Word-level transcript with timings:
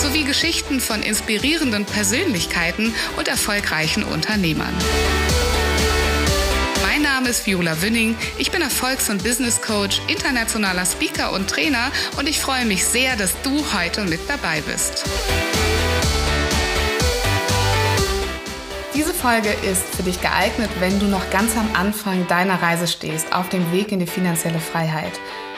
sowie 0.00 0.24
Geschichten 0.24 0.80
von 0.80 1.02
inspirierenden 1.02 1.84
Persönlichkeiten 1.84 2.94
und 3.18 3.28
erfolgreichen 3.28 4.02
Unternehmern. 4.02 4.74
Mein 6.82 7.02
Name 7.02 7.28
ist 7.28 7.46
Viola 7.46 7.82
Wünning. 7.82 8.16
Ich 8.38 8.50
bin 8.50 8.62
Erfolgs- 8.62 9.10
und 9.10 9.22
Business 9.22 9.60
Coach, 9.60 10.00
internationaler 10.08 10.86
Speaker 10.86 11.32
und 11.32 11.50
Trainer 11.50 11.92
und 12.16 12.28
ich 12.28 12.40
freue 12.40 12.64
mich 12.64 12.84
sehr, 12.84 13.16
dass 13.16 13.34
du 13.42 13.62
heute 13.74 14.04
mit 14.04 14.20
dabei 14.26 14.62
bist. 14.62 15.04
Diese 18.92 19.14
Folge 19.14 19.50
ist 19.70 19.94
für 19.94 20.02
dich 20.02 20.20
geeignet, 20.20 20.68
wenn 20.80 20.98
du 20.98 21.06
noch 21.06 21.30
ganz 21.30 21.56
am 21.56 21.68
Anfang 21.74 22.26
deiner 22.26 22.60
Reise 22.60 22.88
stehst, 22.88 23.32
auf 23.32 23.48
dem 23.48 23.70
Weg 23.72 23.92
in 23.92 24.00
die 24.00 24.06
finanzielle 24.06 24.58
Freiheit. 24.58 25.12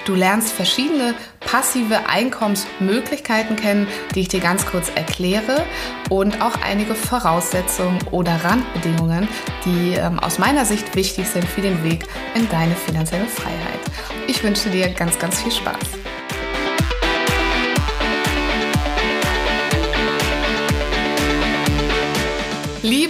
Du 0.04 0.14
lernst 0.14 0.52
verschiedene 0.52 1.14
passive 1.40 2.08
Einkommensmöglichkeiten 2.08 3.56
kennen, 3.56 3.86
die 4.14 4.20
ich 4.20 4.28
dir 4.28 4.40
ganz 4.40 4.66
kurz 4.66 4.90
erkläre 4.94 5.64
und 6.10 6.42
auch 6.42 6.60
einige 6.62 6.94
Voraussetzungen 6.94 8.00
oder 8.10 8.44
Randbedingungen, 8.44 9.28
die 9.64 9.94
ähm, 9.94 10.18
aus 10.18 10.38
meiner 10.38 10.66
Sicht 10.66 10.94
wichtig 10.94 11.26
sind 11.28 11.46
für 11.46 11.62
den 11.62 11.82
Weg 11.84 12.04
in 12.34 12.48
deine 12.50 12.74
finanzielle 12.74 13.26
Freiheit. 13.26 13.80
Ich 14.26 14.42
wünsche 14.44 14.68
dir 14.68 14.88
ganz, 14.90 15.18
ganz 15.18 15.40
viel 15.40 15.52
Spaß. 15.52 16.01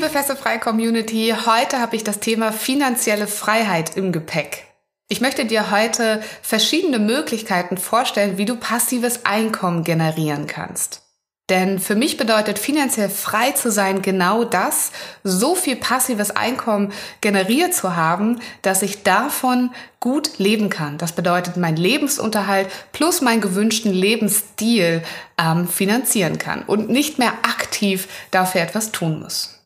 Liebe 0.03 0.15
Festefrei 0.15 0.59
Community, 0.59 1.33
heute 1.47 1.79
habe 1.79 1.95
ich 1.95 2.03
das 2.03 2.19
Thema 2.19 2.51
finanzielle 2.51 3.29
Freiheit 3.29 3.97
im 3.97 4.11
Gepäck. 4.11 4.65
Ich 5.09 5.21
möchte 5.21 5.45
dir 5.45 5.71
heute 5.71 6.21
verschiedene 6.43 6.99
Möglichkeiten 6.99 7.77
vorstellen, 7.77 8.37
wie 8.37 8.45
du 8.45 8.57
passives 8.57 9.25
Einkommen 9.25 9.85
generieren 9.85 10.49
kannst. 10.49 11.03
Denn 11.51 11.79
für 11.79 11.95
mich 11.95 12.17
bedeutet 12.17 12.59
finanziell 12.59 13.11
frei 13.11 13.53
zu 13.53 13.71
sein 13.71 14.03
genau 14.03 14.43
das, 14.43 14.91
so 15.23 15.55
viel 15.55 15.77
passives 15.77 16.33
Einkommen 16.33 16.93
generiert 17.21 17.73
zu 17.73 17.95
haben, 17.95 18.41
dass 18.63 18.83
ich 18.83 19.05
davon 19.05 19.71
gut 20.01 20.37
leben 20.39 20.69
kann. 20.69 20.99
Das 20.99 21.13
bedeutet, 21.13 21.57
mein 21.57 21.77
Lebensunterhalt 21.77 22.69
plus 22.91 23.21
meinen 23.21 23.41
gewünschten 23.41 23.93
Lebensstil 23.93 25.05
ähm, 25.39 25.69
finanzieren 25.69 26.39
kann 26.39 26.63
und 26.65 26.89
nicht 26.89 27.21
mehr 27.21 27.35
aktiv 27.45 28.09
dafür 28.33 28.63
etwas 28.63 28.91
tun 28.91 29.21
muss. 29.21 29.62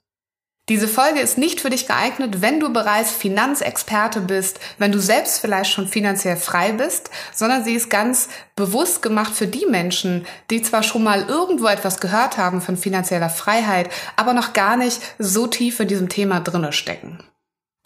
Diese 0.68 0.88
Folge 0.88 1.20
ist 1.20 1.38
nicht 1.38 1.60
für 1.60 1.70
dich 1.70 1.86
geeignet, 1.86 2.42
wenn 2.42 2.58
du 2.58 2.72
bereits 2.72 3.12
Finanzexperte 3.12 4.20
bist, 4.20 4.58
wenn 4.78 4.90
du 4.90 4.98
selbst 4.98 5.38
vielleicht 5.38 5.70
schon 5.70 5.86
finanziell 5.86 6.36
frei 6.36 6.72
bist, 6.72 7.08
sondern 7.32 7.62
sie 7.62 7.74
ist 7.74 7.88
ganz 7.88 8.28
bewusst 8.56 9.00
gemacht 9.00 9.32
für 9.32 9.46
die 9.46 9.66
Menschen, 9.66 10.26
die 10.50 10.62
zwar 10.62 10.82
schon 10.82 11.04
mal 11.04 11.24
irgendwo 11.28 11.68
etwas 11.68 12.00
gehört 12.00 12.36
haben 12.36 12.60
von 12.60 12.76
finanzieller 12.76 13.30
Freiheit, 13.30 13.90
aber 14.16 14.32
noch 14.32 14.54
gar 14.54 14.76
nicht 14.76 15.00
so 15.20 15.46
tief 15.46 15.78
in 15.78 15.86
diesem 15.86 16.08
Thema 16.08 16.40
drinne 16.40 16.72
stecken. 16.72 17.20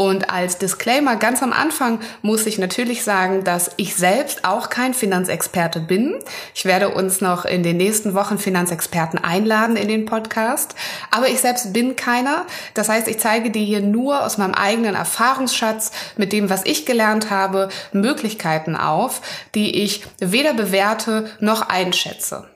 Und 0.01 0.31
als 0.31 0.57
Disclaimer 0.57 1.17
ganz 1.17 1.43
am 1.43 1.53
Anfang 1.53 2.01
muss 2.23 2.47
ich 2.47 2.57
natürlich 2.57 3.05
sagen, 3.05 3.45
dass 3.45 3.73
ich 3.77 3.97
selbst 3.97 4.47
auch 4.47 4.71
kein 4.71 4.95
Finanzexperte 4.95 5.79
bin. 5.79 6.15
Ich 6.55 6.65
werde 6.65 6.89
uns 6.89 7.21
noch 7.21 7.45
in 7.45 7.63
den 7.63 7.77
nächsten 7.77 8.15
Wochen 8.15 8.39
Finanzexperten 8.39 9.23
einladen 9.23 9.77
in 9.77 9.89
den 9.89 10.07
Podcast. 10.07 10.75
Aber 11.11 11.29
ich 11.29 11.43
selbst 11.43 11.75
bin 11.75 11.97
keiner. 11.97 12.47
Das 12.73 12.89
heißt, 12.89 13.09
ich 13.09 13.19
zeige 13.19 13.51
dir 13.51 13.63
hier 13.63 13.83
nur 13.83 14.25
aus 14.25 14.39
meinem 14.39 14.55
eigenen 14.55 14.95
Erfahrungsschatz 14.95 15.93
mit 16.17 16.33
dem, 16.33 16.49
was 16.49 16.65
ich 16.65 16.87
gelernt 16.87 17.29
habe, 17.29 17.69
Möglichkeiten 17.93 18.77
auf, 18.77 19.21
die 19.55 19.83
ich 19.83 20.07
weder 20.19 20.55
bewerte 20.55 21.31
noch 21.41 21.69
einschätze. 21.69 22.49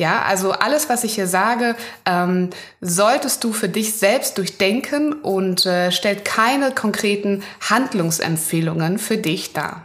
Ja, 0.00 0.22
also 0.22 0.52
alles, 0.52 0.88
was 0.88 1.04
ich 1.04 1.16
hier 1.16 1.26
sage, 1.26 1.76
ähm, 2.06 2.48
solltest 2.80 3.44
du 3.44 3.52
für 3.52 3.68
dich 3.68 3.98
selbst 3.98 4.38
durchdenken 4.38 5.12
und 5.12 5.66
äh, 5.66 5.92
stellt 5.92 6.24
keine 6.24 6.70
konkreten 6.70 7.42
Handlungsempfehlungen 7.68 8.98
für 8.98 9.18
dich 9.18 9.52
dar. 9.52 9.84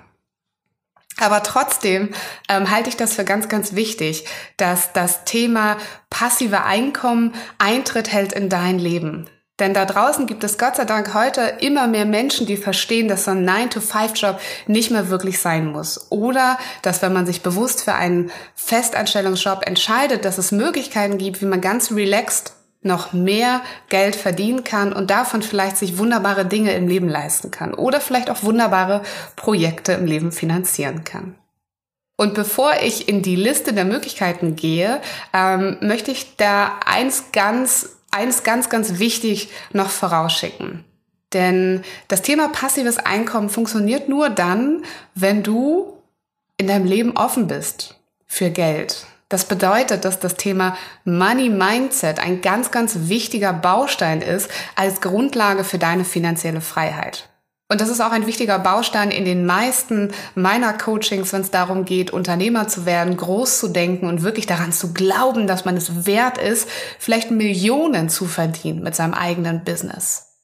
Aber 1.20 1.44
trotzdem 1.44 2.14
ähm, 2.48 2.72
halte 2.72 2.88
ich 2.88 2.96
das 2.96 3.14
für 3.14 3.26
ganz, 3.26 3.50
ganz 3.50 3.76
wichtig, 3.76 4.26
dass 4.56 4.94
das 4.94 5.26
Thema 5.26 5.76
passive 6.10 6.64
Einkommen 6.64 7.34
Eintritt 7.58 8.10
hält 8.10 8.32
in 8.32 8.48
dein 8.48 8.80
Leben. 8.80 9.30
Denn 9.60 9.74
da 9.74 9.86
draußen 9.86 10.28
gibt 10.28 10.44
es 10.44 10.58
Gott 10.58 10.76
sei 10.76 10.84
Dank 10.84 11.14
heute 11.14 11.42
immer 11.62 11.88
mehr 11.88 12.06
Menschen, 12.06 12.46
die 12.46 12.58
verstehen, 12.58 13.08
dass 13.08 13.24
so 13.24 13.32
ein 13.32 13.50
9-to-5-Job 13.50 14.40
nicht 14.68 14.92
mehr 14.92 15.10
wirklich 15.10 15.40
sein 15.40 15.68
muss. 15.68 16.12
Oder 16.12 16.58
dass 16.82 17.02
wenn 17.02 17.14
man 17.14 17.26
sich 17.26 17.42
bewusst 17.42 17.82
für 17.82 17.94
einen 17.94 18.32
Festanstellungsjob 18.56 19.66
entscheidet, 19.66 20.26
dass 20.26 20.38
es 20.38 20.52
Möglichkeiten 20.52 21.18
gibt, 21.18 21.42
wie 21.42 21.46
man 21.46 21.62
ganz 21.62 21.92
relaxed 21.92 22.54
noch 22.82 23.14
mehr 23.14 23.62
Geld 23.90 24.16
verdienen 24.16 24.64
kann 24.64 24.94
und 24.94 25.10
davon 25.10 25.42
vielleicht 25.42 25.78
sich 25.78 25.98
wunderbare 25.98 26.46
Dinge 26.46 26.74
im 26.74 26.88
Leben 26.88 27.08
leisten 27.08 27.50
kann. 27.50 27.74
Oder 27.74 28.02
vielleicht 28.02 28.30
auch 28.30 28.44
wunderbare 28.44 29.04
Projekte 29.38 29.94
im 29.94 30.06
Leben 30.06 30.34
finanzieren 30.34 31.06
kann. 31.06 31.36
Und 32.18 32.34
bevor 32.34 32.74
ich 32.82 33.10
in 33.10 33.22
die 33.22 33.36
Liste 33.36 33.74
der 33.74 33.86
Möglichkeiten 33.86 34.56
gehe, 34.56 35.02
ähm, 35.34 35.78
möchte 35.82 36.12
ich 36.12 36.38
da 36.38 36.80
eins 36.86 37.26
ganz 37.34 37.95
eins 38.16 38.44
ganz, 38.44 38.70
ganz 38.70 38.98
wichtig 38.98 39.50
noch 39.74 39.90
vorausschicken. 39.90 40.84
Denn 41.34 41.84
das 42.08 42.22
Thema 42.22 42.48
passives 42.50 42.98
Einkommen 42.98 43.50
funktioniert 43.50 44.08
nur 44.10 44.30
dann, 44.30 44.84
wenn 45.14 45.44
du 45.44 46.02
in 46.58 46.68
deinem 46.68 46.86
Leben 46.86 47.18
offen 47.18 47.48
bist 47.48 48.00
für 48.26 48.50
Geld. 48.50 49.06
Das 49.28 49.46
bedeutet, 49.46 50.06
dass 50.06 50.20
das 50.20 50.36
Thema 50.36 50.78
Money 51.04 51.50
Mindset 51.50 52.20
ein 52.20 52.42
ganz, 52.42 52.72
ganz 52.72 53.10
wichtiger 53.10 53.54
Baustein 53.54 54.22
ist 54.22 54.50
als 54.76 55.02
Grundlage 55.02 55.64
für 55.64 55.80
deine 55.80 56.06
finanzielle 56.06 56.62
Freiheit. 56.62 57.28
Und 57.68 57.82
das 57.82 57.90
ist 57.90 58.00
auch 58.00 58.12
ein 58.12 58.28
wichtiger 58.28 58.60
Baustein 58.60 59.10
in 59.10 59.26
den 59.26 59.46
meisten 59.46 60.12
meiner 60.36 60.74
Coachings, 60.74 61.34
wenn 61.34 61.42
es 61.42 61.50
darum 61.50 61.84
geht, 61.84 62.12
Unternehmer 62.12 62.68
zu 62.68 62.86
werden, 62.86 63.18
groß 63.18 63.60
zu 63.60 63.70
denken 63.70 64.06
und 64.08 64.22
wirklich 64.22 64.46
daran 64.46 64.72
zu 64.72 64.94
glauben, 64.94 65.48
dass 65.48 65.66
man 65.66 65.76
es 65.76 66.06
wert 66.06 66.38
ist, 66.38 66.70
vielleicht 67.00 67.32
Millionen 67.32 68.10
zu 68.10 68.26
verdienen 68.26 68.84
mit 68.84 68.94
seinem 68.96 69.16
eigenen 69.16 69.64
Business. 69.64 70.36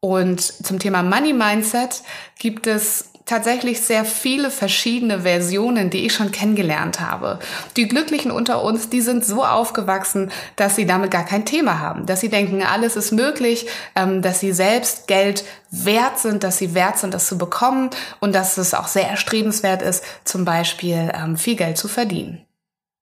Und 0.00 0.40
zum 0.40 0.80
Thema 0.80 1.04
Money 1.04 1.32
Mindset 1.32 2.02
gibt 2.38 2.66
es 2.66 3.10
tatsächlich 3.26 3.80
sehr 3.80 4.04
viele 4.04 4.50
verschiedene 4.50 5.20
Versionen, 5.20 5.88
die 5.88 6.04
ich 6.04 6.12
schon 6.12 6.30
kennengelernt 6.30 7.00
habe. 7.00 7.38
Die 7.76 7.88
Glücklichen 7.88 8.30
unter 8.30 8.62
uns, 8.62 8.90
die 8.90 9.00
sind 9.00 9.24
so 9.24 9.44
aufgewachsen, 9.44 10.30
dass 10.56 10.76
sie 10.76 10.84
damit 10.84 11.10
gar 11.10 11.24
kein 11.24 11.46
Thema 11.46 11.78
haben, 11.78 12.04
dass 12.04 12.20
sie 12.20 12.28
denken, 12.28 12.62
alles 12.62 12.96
ist 12.96 13.12
möglich, 13.12 13.66
ähm, 13.96 14.20
dass 14.20 14.40
sie 14.40 14.52
selbst 14.52 15.06
Geld 15.06 15.44
wert 15.70 16.18
sind, 16.18 16.44
dass 16.44 16.58
sie 16.58 16.74
wert 16.74 16.98
sind, 16.98 17.14
das 17.14 17.26
zu 17.26 17.38
bekommen 17.38 17.90
und 18.20 18.34
dass 18.34 18.58
es 18.58 18.74
auch 18.74 18.88
sehr 18.88 19.08
erstrebenswert 19.08 19.80
ist, 19.80 20.04
zum 20.24 20.44
Beispiel 20.44 21.10
ähm, 21.14 21.36
viel 21.38 21.56
Geld 21.56 21.78
zu 21.78 21.88
verdienen. 21.88 22.44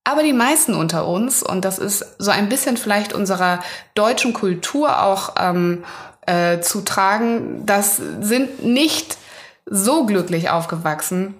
Aber 0.04 0.22
die 0.22 0.32
meisten 0.32 0.74
unter 0.74 1.06
uns, 1.06 1.42
und 1.42 1.64
das 1.64 1.78
ist 1.78 2.04
so 2.18 2.30
ein 2.30 2.48
bisschen 2.48 2.76
vielleicht 2.76 3.12
unserer 3.12 3.60
deutschen 3.94 4.32
Kultur 4.32 5.02
auch 5.02 5.34
ähm, 5.38 5.84
äh, 6.26 6.60
zu 6.60 6.80
tragen, 6.82 7.64
das 7.66 8.00
sind 8.20 8.64
nicht 8.64 9.16
so 9.66 10.06
glücklich 10.06 10.50
aufgewachsen, 10.50 11.34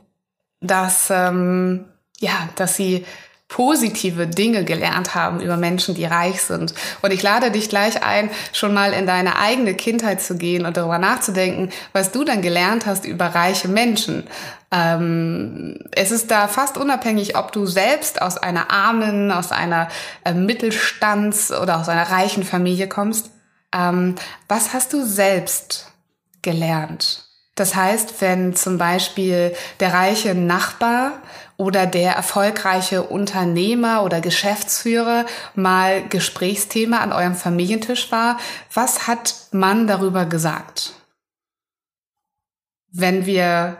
dass, 0.60 1.10
ähm, 1.10 1.86
ja, 2.20 2.48
dass 2.56 2.76
sie 2.76 3.04
positive 3.52 4.26
Dinge 4.26 4.64
gelernt 4.64 5.14
haben 5.14 5.40
über 5.40 5.58
Menschen, 5.58 5.94
die 5.94 6.06
reich 6.06 6.40
sind. 6.40 6.72
Und 7.02 7.12
ich 7.12 7.22
lade 7.22 7.50
dich 7.50 7.68
gleich 7.68 8.02
ein, 8.02 8.30
schon 8.54 8.72
mal 8.72 8.94
in 8.94 9.06
deine 9.06 9.38
eigene 9.38 9.74
Kindheit 9.74 10.22
zu 10.22 10.38
gehen 10.38 10.64
und 10.64 10.78
darüber 10.78 10.96
nachzudenken, 10.96 11.70
was 11.92 12.12
du 12.12 12.24
dann 12.24 12.40
gelernt 12.40 12.86
hast 12.86 13.04
über 13.04 13.26
reiche 13.26 13.68
Menschen. 13.68 14.24
Ähm, 14.70 15.78
es 15.90 16.12
ist 16.12 16.30
da 16.30 16.48
fast 16.48 16.78
unabhängig, 16.78 17.36
ob 17.36 17.52
du 17.52 17.66
selbst 17.66 18.22
aus 18.22 18.38
einer 18.38 18.70
armen, 18.70 19.30
aus 19.30 19.52
einer 19.52 19.88
äh, 20.24 20.32
Mittelstands- 20.32 21.52
oder 21.52 21.78
aus 21.78 21.90
einer 21.90 22.10
reichen 22.10 22.44
Familie 22.44 22.88
kommst. 22.88 23.30
Ähm, 23.74 24.14
was 24.48 24.72
hast 24.72 24.94
du 24.94 25.04
selbst 25.04 25.92
gelernt? 26.40 27.31
Das 27.54 27.74
heißt, 27.74 28.20
wenn 28.20 28.56
zum 28.56 28.78
Beispiel 28.78 29.54
der 29.80 29.92
reiche 29.92 30.34
Nachbar 30.34 31.20
oder 31.58 31.86
der 31.86 32.12
erfolgreiche 32.12 33.02
Unternehmer 33.02 34.04
oder 34.04 34.22
Geschäftsführer 34.22 35.26
mal 35.54 36.08
Gesprächsthema 36.08 36.98
an 36.98 37.12
eurem 37.12 37.34
Familientisch 37.34 38.10
war, 38.10 38.38
was 38.72 39.06
hat 39.06 39.34
man 39.52 39.86
darüber 39.86 40.24
gesagt? 40.24 40.94
Wenn 42.90 43.26
wir 43.26 43.76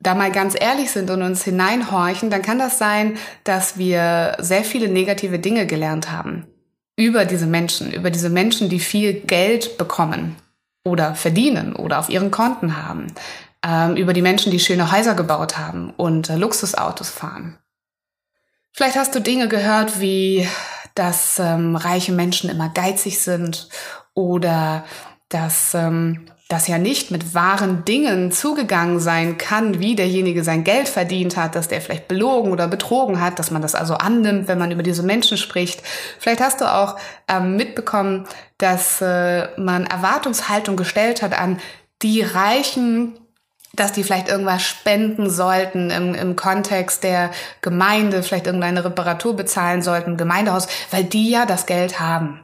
da 0.00 0.16
mal 0.16 0.32
ganz 0.32 0.56
ehrlich 0.60 0.90
sind 0.90 1.08
und 1.08 1.22
uns 1.22 1.44
hineinhorchen, 1.44 2.28
dann 2.28 2.42
kann 2.42 2.58
das 2.58 2.78
sein, 2.78 3.16
dass 3.44 3.78
wir 3.78 4.36
sehr 4.40 4.64
viele 4.64 4.88
negative 4.88 5.38
Dinge 5.38 5.66
gelernt 5.66 6.10
haben 6.10 6.48
über 6.96 7.24
diese 7.24 7.46
Menschen, 7.46 7.92
über 7.92 8.10
diese 8.10 8.30
Menschen, 8.30 8.68
die 8.68 8.80
viel 8.80 9.14
Geld 9.14 9.78
bekommen 9.78 10.36
oder 10.84 11.14
verdienen 11.14 11.74
oder 11.74 11.98
auf 11.98 12.08
ihren 12.08 12.30
Konten 12.30 12.76
haben, 12.76 13.08
ähm, 13.64 13.96
über 13.96 14.12
die 14.12 14.22
Menschen, 14.22 14.50
die 14.50 14.60
schöne 14.60 14.92
Häuser 14.92 15.14
gebaut 15.14 15.58
haben 15.58 15.92
und 15.96 16.28
äh, 16.28 16.36
Luxusautos 16.36 17.10
fahren. 17.10 17.58
Vielleicht 18.72 18.96
hast 18.96 19.14
du 19.14 19.20
Dinge 19.20 19.48
gehört 19.48 20.00
wie, 20.00 20.48
dass 20.94 21.38
ähm, 21.38 21.76
reiche 21.76 22.12
Menschen 22.12 22.50
immer 22.50 22.70
geizig 22.70 23.20
sind 23.20 23.68
oder 24.14 24.84
dass 25.28 25.74
ähm, 25.74 26.26
das 26.52 26.68
ja 26.68 26.76
nicht 26.76 27.10
mit 27.10 27.34
wahren 27.34 27.84
Dingen 27.86 28.30
zugegangen 28.30 29.00
sein 29.00 29.38
kann, 29.38 29.80
wie 29.80 29.96
derjenige 29.96 30.44
sein 30.44 30.64
Geld 30.64 30.86
verdient 30.86 31.36
hat, 31.36 31.54
dass 31.54 31.68
der 31.68 31.80
vielleicht 31.80 32.08
belogen 32.08 32.52
oder 32.52 32.68
betrogen 32.68 33.20
hat, 33.20 33.38
dass 33.38 33.50
man 33.50 33.62
das 33.62 33.74
also 33.74 33.94
annimmt, 33.94 34.48
wenn 34.48 34.58
man 34.58 34.70
über 34.70 34.82
diese 34.82 35.02
Menschen 35.02 35.38
spricht. 35.38 35.82
Vielleicht 36.18 36.42
hast 36.42 36.60
du 36.60 36.70
auch 36.70 36.98
ähm, 37.26 37.56
mitbekommen, 37.56 38.26
dass 38.62 39.00
äh, 39.00 39.48
man 39.58 39.86
Erwartungshaltung 39.86 40.76
gestellt 40.76 41.20
hat 41.20 41.36
an 41.38 41.58
die 42.02 42.22
Reichen, 42.22 43.18
dass 43.74 43.92
die 43.92 44.04
vielleicht 44.04 44.28
irgendwas 44.28 44.62
spenden 44.62 45.30
sollten 45.30 45.90
im, 45.90 46.14
im 46.14 46.36
Kontext 46.36 47.02
der 47.02 47.30
Gemeinde, 47.60 48.22
vielleicht 48.22 48.46
irgendeine 48.46 48.84
Reparatur 48.84 49.34
bezahlen 49.34 49.82
sollten, 49.82 50.16
Gemeindehaus, 50.16 50.68
weil 50.90 51.04
die 51.04 51.30
ja 51.30 51.46
das 51.46 51.66
Geld 51.66 51.98
haben. 51.98 52.40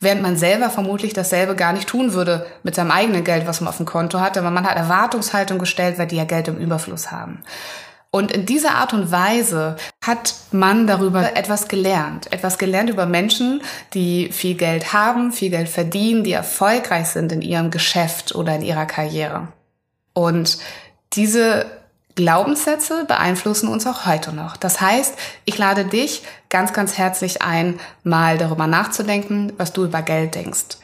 Während 0.00 0.22
man 0.22 0.36
selber 0.36 0.70
vermutlich 0.70 1.12
dasselbe 1.12 1.54
gar 1.54 1.74
nicht 1.74 1.88
tun 1.88 2.14
würde 2.14 2.46
mit 2.62 2.74
seinem 2.74 2.90
eigenen 2.90 3.22
Geld, 3.22 3.46
was 3.46 3.60
man 3.60 3.68
auf 3.68 3.76
dem 3.76 3.86
Konto 3.86 4.18
hat, 4.18 4.38
aber 4.38 4.50
man 4.50 4.66
hat 4.66 4.76
Erwartungshaltung 4.76 5.58
gestellt, 5.58 5.98
weil 5.98 6.06
die 6.06 6.16
ja 6.16 6.24
Geld 6.24 6.48
im 6.48 6.56
Überfluss 6.56 7.12
haben. 7.12 7.44
Und 8.12 8.32
in 8.32 8.44
dieser 8.44 8.74
Art 8.74 8.92
und 8.92 9.12
Weise 9.12 9.76
hat 10.04 10.34
man 10.50 10.88
darüber 10.88 11.36
etwas 11.36 11.68
gelernt. 11.68 12.32
Etwas 12.32 12.58
gelernt 12.58 12.90
über 12.90 13.06
Menschen, 13.06 13.62
die 13.94 14.32
viel 14.32 14.56
Geld 14.56 14.92
haben, 14.92 15.32
viel 15.32 15.50
Geld 15.50 15.68
verdienen, 15.68 16.24
die 16.24 16.32
erfolgreich 16.32 17.06
sind 17.06 17.30
in 17.30 17.40
ihrem 17.40 17.70
Geschäft 17.70 18.34
oder 18.34 18.56
in 18.56 18.62
ihrer 18.62 18.86
Karriere. 18.86 19.48
Und 20.12 20.58
diese 21.12 21.66
Glaubenssätze 22.16 23.04
beeinflussen 23.06 23.68
uns 23.68 23.86
auch 23.86 24.06
heute 24.06 24.32
noch. 24.32 24.56
Das 24.56 24.80
heißt, 24.80 25.14
ich 25.44 25.56
lade 25.56 25.84
dich 25.84 26.22
ganz, 26.48 26.72
ganz 26.72 26.98
herzlich 26.98 27.42
ein, 27.42 27.78
mal 28.02 28.38
darüber 28.38 28.66
nachzudenken, 28.66 29.52
was 29.56 29.72
du 29.72 29.84
über 29.84 30.02
Geld 30.02 30.34
denkst. 30.34 30.78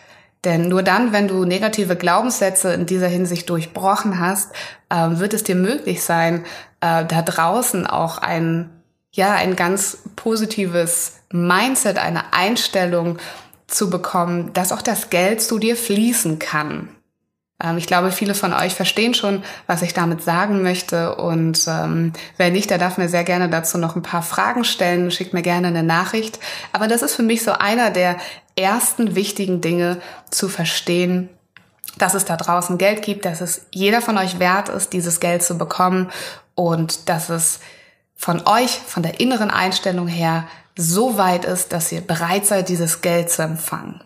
Denn 0.45 0.69
nur 0.69 0.83
dann, 0.83 1.13
wenn 1.13 1.29
du 1.29 1.45
negative 1.45 1.97
Glaubenssätze 1.97 2.73
in 2.73 2.87
dieser 2.87 3.09
Hinsicht 3.09 3.51
durchbrochen 3.51 4.21
hast, 4.21 4.53
äh, 4.91 5.19
wird 5.19 5.35
es 5.35 5.43
dir 5.43 5.57
möglich 5.57 6.03
sein, 6.03 6.45
äh, 6.81 7.05
da 7.05 7.23
draußen 7.23 7.87
auch 7.87 8.19
ein, 8.19 8.71
ja, 9.13 9.33
ein 9.33 9.57
ganz 9.57 9.99
positives 10.15 11.21
Mindset, 11.33 11.99
eine 11.99 12.33
Einstellung 12.33 13.19
zu 13.67 13.91
bekommen, 13.91 14.53
dass 14.53 14.73
auch 14.73 14.83
das 14.83 15.11
Geld 15.11 15.43
zu 15.43 15.59
dir 15.59 15.77
fließen 15.77 16.39
kann. 16.39 16.89
Ähm, 17.63 17.79
ich 17.79 17.87
glaube, 17.87 18.13
viele 18.13 18.35
von 18.35 18.53
euch 18.53 18.75
verstehen 18.75 19.15
schon, 19.15 19.43
was 19.67 19.83
ich 19.83 19.95
damit 19.95 20.23
sagen 20.23 20.63
möchte. 20.63 21.17
Und 21.17 21.67
ähm, 21.67 22.13
wer 22.37 22.51
nicht, 22.51 22.71
der 22.71 22.79
darf 22.79 22.99
mir 22.99 23.09
sehr 23.09 23.25
gerne 23.25 23.49
dazu 23.49 23.79
noch 23.79 23.97
ein 23.97 24.03
paar 24.03 24.23
Fragen 24.23 24.65
stellen. 24.65 25.11
Schickt 25.11 25.33
mir 25.33 25.43
gerne 25.43 25.69
eine 25.69 25.83
Nachricht. 25.83 26.39
Aber 26.73 26.87
das 26.87 27.03
ist 27.03 27.15
für 27.15 27.23
mich 27.23 27.43
so 27.43 27.53
einer 27.53 27.91
der 27.91 28.17
ersten 28.57 29.15
wichtigen 29.15 29.61
Dinge 29.61 30.01
zu 30.31 30.49
verstehen, 30.49 31.29
dass 31.99 32.15
es 32.15 32.25
da 32.25 32.37
draußen 32.37 32.79
Geld 32.79 33.03
gibt, 33.03 33.25
dass 33.25 33.41
es 33.41 33.67
jeder 33.71 34.03
von 34.03 34.19
euch 34.19 34.39
wert 34.39 34.69
ist, 34.69 34.93
dieses 34.93 35.21
Geld 35.21 35.43
zu 35.43 35.57
bekommen 35.57 36.11
und 36.55 37.09
dass 37.09 37.29
es 37.29 37.61
von 38.17 38.47
euch, 38.47 38.71
von 38.71 39.03
der 39.03 39.21
inneren 39.21 39.51
Einstellung 39.51 40.09
her, 40.09 40.47
so 40.77 41.17
weit 41.17 41.45
ist, 41.45 41.73
dass 41.73 41.93
ihr 41.93 42.01
bereit 42.01 42.47
seid, 42.47 42.69
dieses 42.69 43.01
Geld 43.01 43.31
zu 43.31 43.43
empfangen 43.43 44.01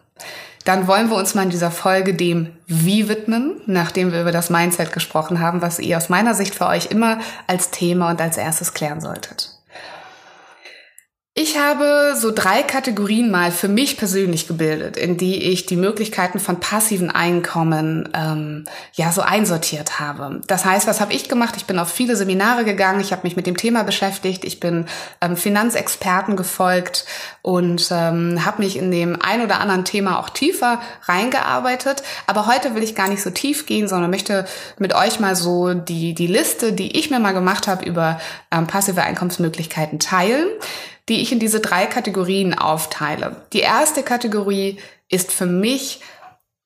dann 0.64 0.86
wollen 0.86 1.08
wir 1.08 1.16
uns 1.16 1.34
mal 1.34 1.44
in 1.44 1.50
dieser 1.50 1.70
Folge 1.70 2.14
dem 2.14 2.54
Wie 2.66 3.08
widmen, 3.08 3.60
nachdem 3.66 4.12
wir 4.12 4.20
über 4.20 4.32
das 4.32 4.50
Mindset 4.50 4.92
gesprochen 4.92 5.40
haben, 5.40 5.62
was 5.62 5.78
ihr 5.78 5.96
aus 5.96 6.08
meiner 6.08 6.34
Sicht 6.34 6.54
für 6.54 6.66
euch 6.66 6.86
immer 6.86 7.18
als 7.46 7.70
Thema 7.70 8.10
und 8.10 8.20
als 8.20 8.36
erstes 8.36 8.74
klären 8.74 9.00
solltet. 9.00 9.59
Ich 11.42 11.56
habe 11.56 12.16
so 12.18 12.32
drei 12.32 12.62
Kategorien 12.62 13.30
mal 13.30 13.50
für 13.50 13.68
mich 13.68 13.96
persönlich 13.96 14.46
gebildet, 14.46 14.98
in 14.98 15.16
die 15.16 15.36
ich 15.36 15.64
die 15.64 15.76
Möglichkeiten 15.76 16.38
von 16.38 16.60
passiven 16.60 17.10
Einkommen 17.10 18.10
ähm, 18.12 18.66
ja 18.92 19.10
so 19.10 19.22
einsortiert 19.22 19.98
habe. 19.98 20.42
Das 20.46 20.66
heißt, 20.66 20.86
was 20.86 21.00
habe 21.00 21.14
ich 21.14 21.30
gemacht? 21.30 21.54
Ich 21.56 21.64
bin 21.64 21.78
auf 21.78 21.90
viele 21.90 22.14
Seminare 22.14 22.66
gegangen, 22.66 23.00
ich 23.00 23.10
habe 23.10 23.22
mich 23.22 23.36
mit 23.36 23.46
dem 23.46 23.56
Thema 23.56 23.84
beschäftigt, 23.84 24.44
ich 24.44 24.60
bin 24.60 24.84
ähm, 25.22 25.34
Finanzexperten 25.34 26.36
gefolgt 26.36 27.06
und 27.40 27.88
ähm, 27.90 28.44
habe 28.44 28.62
mich 28.62 28.76
in 28.76 28.90
dem 28.90 29.16
ein 29.22 29.40
oder 29.40 29.60
anderen 29.60 29.86
Thema 29.86 30.20
auch 30.20 30.28
tiefer 30.28 30.82
reingearbeitet. 31.04 32.02
Aber 32.26 32.48
heute 32.48 32.74
will 32.74 32.82
ich 32.82 32.94
gar 32.94 33.08
nicht 33.08 33.22
so 33.22 33.30
tief 33.30 33.64
gehen, 33.64 33.88
sondern 33.88 34.10
möchte 34.10 34.44
mit 34.78 34.94
euch 34.94 35.20
mal 35.20 35.34
so 35.34 35.72
die 35.72 36.12
die 36.12 36.26
Liste, 36.26 36.74
die 36.74 36.98
ich 36.98 37.08
mir 37.08 37.18
mal 37.18 37.32
gemacht 37.32 37.66
habe 37.66 37.86
über 37.86 38.20
ähm, 38.52 38.66
passive 38.66 39.00
Einkommensmöglichkeiten 39.00 40.00
teilen 40.00 40.46
die 41.08 41.20
ich 41.20 41.32
in 41.32 41.38
diese 41.38 41.60
drei 41.60 41.86
Kategorien 41.86 42.54
aufteile. 42.54 43.36
Die 43.52 43.60
erste 43.60 44.02
Kategorie 44.02 44.78
ist 45.08 45.32
für 45.32 45.46
mich 45.46 46.00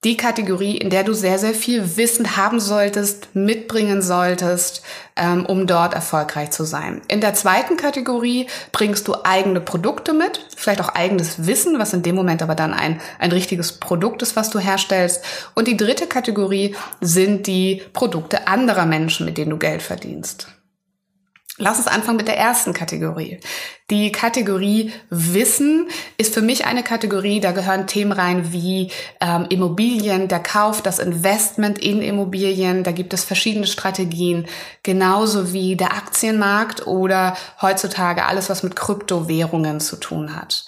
die 0.05 0.17
Kategorie, 0.17 0.77
in 0.77 0.91
der 0.91 1.03
du 1.03 1.13
sehr, 1.13 1.39
sehr 1.39 1.55
viel 1.55 1.97
Wissen 1.97 2.37
haben 2.37 2.59
solltest, 2.59 3.29
mitbringen 3.33 4.03
solltest, 4.03 4.83
ähm, 5.15 5.47
um 5.47 5.65
dort 5.65 5.95
erfolgreich 5.95 6.51
zu 6.51 6.63
sein. 6.63 7.01
In 7.07 7.21
der 7.21 7.33
zweiten 7.33 7.75
Kategorie 7.75 8.45
bringst 8.71 9.07
du 9.07 9.15
eigene 9.23 9.61
Produkte 9.61 10.13
mit, 10.13 10.45
vielleicht 10.55 10.79
auch 10.79 10.89
eigenes 10.89 11.47
Wissen, 11.47 11.79
was 11.79 11.93
in 11.93 12.03
dem 12.03 12.15
Moment 12.15 12.43
aber 12.43 12.53
dann 12.53 12.75
ein, 12.75 13.01
ein 13.17 13.31
richtiges 13.31 13.79
Produkt 13.79 14.21
ist, 14.21 14.35
was 14.35 14.51
du 14.51 14.59
herstellst. 14.59 15.23
Und 15.55 15.67
die 15.67 15.77
dritte 15.77 16.05
Kategorie 16.05 16.75
sind 17.01 17.47
die 17.47 17.81
Produkte 17.93 18.47
anderer 18.47 18.85
Menschen, 18.85 19.25
mit 19.25 19.39
denen 19.39 19.49
du 19.49 19.57
Geld 19.57 19.81
verdienst. 19.81 20.54
Lass 21.57 21.77
uns 21.77 21.87
anfangen 21.87 22.17
mit 22.17 22.27
der 22.27 22.37
ersten 22.37 22.73
Kategorie. 22.73 23.39
Die 23.89 24.11
Kategorie 24.11 24.91
Wissen 25.09 25.87
ist 26.17 26.33
für 26.33 26.41
mich 26.41 26.65
eine 26.65 26.83
Kategorie, 26.83 27.39
da 27.39 27.53
gehören 27.53 27.87
Themen 27.87 28.11
rein 28.11 28.51
wie 28.51 28.91
ähm, 29.21 29.45
Immobilien, 29.49 30.27
der 30.27 30.41
Kauf, 30.41 30.81
das 30.81 30.99
Investment 30.99 31.79
in 31.79 32.01
Immobilien. 32.01 32.83
Da 32.83 32.91
gibt 32.91 33.13
es 33.13 33.23
verschiedene 33.23 33.67
Strategien, 33.67 34.47
genauso 34.83 35.53
wie 35.53 35.77
der 35.77 35.93
Aktienmarkt 35.93 36.87
oder 36.87 37.37
heutzutage 37.61 38.25
alles, 38.25 38.49
was 38.49 38.63
mit 38.63 38.75
Kryptowährungen 38.75 39.79
zu 39.79 39.95
tun 39.95 40.35
hat. 40.35 40.65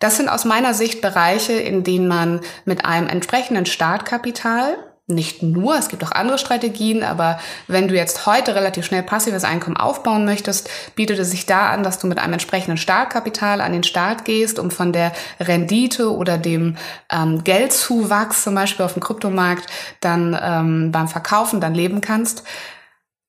Das 0.00 0.18
sind 0.18 0.28
aus 0.28 0.44
meiner 0.44 0.74
Sicht 0.74 1.00
Bereiche, 1.00 1.54
in 1.54 1.82
denen 1.82 2.08
man 2.08 2.40
mit 2.66 2.84
einem 2.84 3.08
entsprechenden 3.08 3.64
Startkapital 3.64 4.76
nicht 5.08 5.42
nur, 5.42 5.78
es 5.78 5.88
gibt 5.88 6.02
auch 6.02 6.10
andere 6.10 6.36
Strategien, 6.36 7.04
aber 7.04 7.38
wenn 7.68 7.86
du 7.86 7.94
jetzt 7.94 8.26
heute 8.26 8.56
relativ 8.56 8.84
schnell 8.84 9.04
passives 9.04 9.44
Einkommen 9.44 9.76
aufbauen 9.76 10.24
möchtest, 10.24 10.68
bietet 10.96 11.20
es 11.20 11.30
sich 11.30 11.46
da 11.46 11.70
an, 11.70 11.84
dass 11.84 12.00
du 12.00 12.08
mit 12.08 12.18
einem 12.18 12.32
entsprechenden 12.32 12.76
Startkapital 12.76 13.60
an 13.60 13.72
den 13.72 13.84
Start 13.84 14.24
gehst, 14.24 14.58
um 14.58 14.72
von 14.72 14.92
der 14.92 15.12
Rendite 15.38 16.12
oder 16.12 16.38
dem 16.38 16.76
ähm, 17.10 17.44
Geldzuwachs 17.44 18.42
zum 18.42 18.56
Beispiel 18.56 18.84
auf 18.84 18.94
dem 18.94 19.02
Kryptomarkt 19.02 19.70
dann 20.00 20.36
ähm, 20.40 20.90
beim 20.90 21.06
Verkaufen 21.06 21.60
dann 21.60 21.74
leben 21.74 22.00
kannst. 22.00 22.42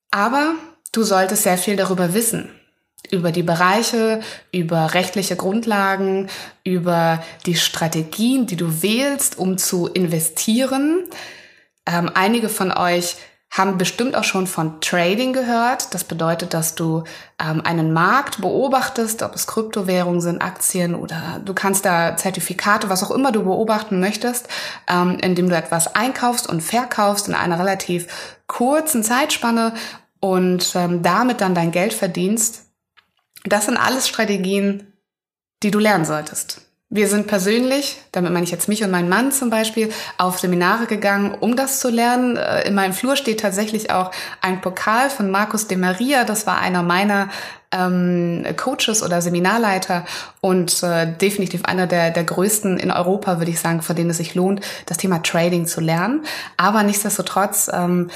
Aber 0.10 0.55
du 0.93 1.03
solltest 1.03 1.43
sehr 1.43 1.60
viel 1.60 1.75
darüber 1.75 2.15
wissen 2.15 2.50
über 3.10 3.31
die 3.31 3.43
Bereiche, 3.43 4.19
über 4.51 4.93
rechtliche 4.93 5.38
Grundlagen, 5.38 6.27
über 6.65 7.24
die 7.46 7.55
Strategien, 7.55 8.48
die 8.48 8.57
du 8.57 8.81
wählst, 8.81 9.38
um 9.38 9.57
zu 9.57 9.88
investieren, 9.88 11.05
ähm, 11.88 12.12
einige 12.13 12.50
von 12.50 12.72
euch 12.72 13.17
haben 13.50 13.77
bestimmt 13.77 14.15
auch 14.15 14.24
schon 14.24 14.46
von 14.46 14.82
Trading 14.82 15.34
gehört. 15.34 15.94
Das 15.94 16.03
bedeutet, 16.03 16.53
dass 16.53 16.75
du 16.75 17.06
ähm, 17.39 17.62
einen 17.62 17.94
Markt 17.94 18.41
beobachtest, 18.41 19.24
ob 19.24 19.34
es 19.36 19.48
Kryptowährungen 19.48 20.22
sind, 20.22 20.41
Aktien 20.41 20.96
oder 20.96 21.41
du 21.44 21.53
kannst 21.53 21.86
da 21.86 22.17
Zertifikate, 22.17 22.89
was 22.89 23.03
auch 23.03 23.12
immer 23.12 23.32
du 23.32 23.44
beobachten 23.44 24.00
möchtest, 24.00 24.48
ähm, 24.88 25.17
indem 25.22 25.50
du 25.50 25.56
etwas 25.56 25.96
einkaufst 25.96 26.48
und 26.48 26.62
verkaufst 26.62 27.27
in 27.27 27.36
einer 27.36 27.58
relativ 27.58 28.08
kurzen 28.48 29.03
Zeitspanne 29.03 29.74
und 30.20 30.74
ähm, 30.75 31.01
damit 31.01 31.41
dann 31.41 31.56
dein 31.56 31.72
Geld 31.72 31.94
verdienst. 31.94 32.65
Das 33.46 33.65
sind 33.65 33.77
alles 33.77 34.08
Strategien, 34.08 34.94
die 35.63 35.72
du 35.72 35.79
lernen 35.79 36.06
solltest. 36.06 36.66
Wir 36.89 37.10
sind 37.10 37.27
persönlich, 37.27 38.01
damit 38.13 38.32
meine 38.32 38.46
ich 38.46 38.51
jetzt 38.51 38.70
mich 38.70 38.82
und 38.82 38.91
meinen 38.91 39.10
Mann 39.10 39.34
zum 39.34 39.50
Beispiel, 39.50 39.89
auf 40.17 40.39
Seminare 40.39 40.86
gegangen, 40.86 41.36
um 41.38 41.58
das 41.58 41.82
zu 41.82 41.89
lernen. 41.89 42.38
Äh, 42.38 42.65
in 42.65 42.75
meinem 42.75 42.94
Flur 42.94 43.17
steht 43.17 43.41
tatsächlich 43.41 43.91
auch 43.91 44.12
ein 44.41 44.62
Pokal 44.62 45.10
von 45.10 45.29
Markus 45.29 45.67
de 45.67 45.77
Maria. 45.77 46.24
Das 46.24 46.48
war 46.48 46.60
einer 46.60 46.84
meiner 46.84 47.27
ähm, 47.72 48.46
Coaches 48.56 49.03
oder 49.03 49.22
Seminarleiter 49.22 50.06
und 50.39 50.82
äh, 50.82 51.12
definitiv 51.12 51.65
einer 51.65 51.88
der, 51.88 52.12
der 52.12 52.24
größten 52.24 52.77
in 52.77 52.89
Europa, 52.89 53.39
würde 53.39 53.51
ich 53.51 53.60
sagen, 53.60 53.82
von 53.82 53.98
denen 53.98 54.12
es 54.12 54.17
sich 54.17 54.34
lohnt, 54.34 54.62
das 54.86 54.98
Thema 54.98 55.22
Trading 55.22 55.65
zu 55.67 55.82
lernen. 55.82 56.24
Aber 56.56 56.84
nichtsdestotrotz 56.84 57.70
ähm, 57.74 58.10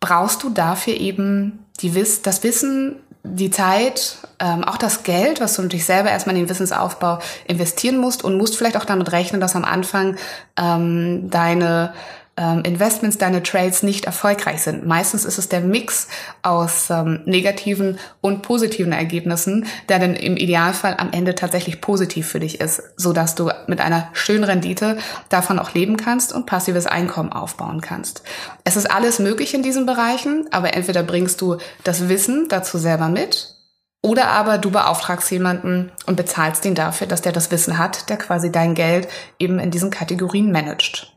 brauchst 0.00 0.42
du 0.42 0.50
dafür 0.50 0.94
eben 0.94 1.64
die 1.80 1.94
Wiss 1.94 2.20
das 2.20 2.42
Wissen, 2.42 2.96
die 3.24 3.50
Zeit, 3.50 4.18
ähm, 4.38 4.64
auch 4.64 4.76
das 4.76 5.02
Geld, 5.02 5.40
was 5.40 5.54
du 5.54 5.62
natürlich 5.62 5.86
selber 5.86 6.10
erstmal 6.10 6.36
in 6.36 6.42
den 6.42 6.50
Wissensaufbau 6.50 7.18
investieren 7.46 7.96
musst 7.96 8.22
und 8.22 8.36
musst 8.36 8.56
vielleicht 8.56 8.76
auch 8.76 8.84
damit 8.84 9.12
rechnen, 9.12 9.40
dass 9.40 9.56
am 9.56 9.64
Anfang 9.64 10.16
ähm, 10.58 11.30
deine 11.30 11.94
ähm, 12.36 12.62
Investments, 12.64 13.18
deine 13.18 13.42
Trades 13.42 13.82
nicht 13.82 14.06
erfolgreich 14.06 14.62
sind. 14.62 14.86
Meistens 14.86 15.24
ist 15.24 15.38
es 15.38 15.48
der 15.48 15.60
Mix 15.60 16.08
aus 16.42 16.90
ähm, 16.90 17.20
negativen 17.26 17.98
und 18.20 18.42
positiven 18.42 18.92
Ergebnissen, 18.92 19.66
der 19.88 19.98
dann 19.98 20.14
im 20.14 20.36
Idealfall 20.36 20.96
am 20.98 21.12
Ende 21.12 21.34
tatsächlich 21.34 21.80
positiv 21.80 22.28
für 22.28 22.40
dich 22.40 22.60
ist, 22.60 22.82
so 22.96 23.12
dass 23.12 23.34
du 23.34 23.50
mit 23.66 23.80
einer 23.80 24.08
schönen 24.12 24.44
Rendite 24.44 24.98
davon 25.28 25.58
auch 25.58 25.74
leben 25.74 25.96
kannst 25.96 26.32
und 26.32 26.46
passives 26.46 26.86
Einkommen 26.86 27.32
aufbauen 27.32 27.80
kannst. 27.80 28.22
Es 28.64 28.76
ist 28.76 28.90
alles 28.90 29.18
möglich 29.18 29.54
in 29.54 29.62
diesen 29.62 29.86
Bereichen, 29.86 30.46
aber 30.50 30.74
entweder 30.74 31.02
bringst 31.02 31.40
du 31.40 31.58
das 31.84 32.08
Wissen 32.08 32.46
dazu 32.48 32.78
selber 32.78 33.08
mit 33.08 33.54
oder 34.02 34.28
aber 34.28 34.58
du 34.58 34.70
beauftragst 34.70 35.30
jemanden 35.30 35.90
und 36.04 36.16
bezahlst 36.16 36.66
ihn 36.66 36.74
dafür, 36.74 37.06
dass 37.06 37.22
der 37.22 37.32
das 37.32 37.50
Wissen 37.50 37.78
hat, 37.78 38.10
der 38.10 38.18
quasi 38.18 38.52
dein 38.52 38.74
Geld 38.74 39.08
eben 39.38 39.58
in 39.58 39.70
diesen 39.70 39.90
Kategorien 39.90 40.52
managt. 40.52 41.13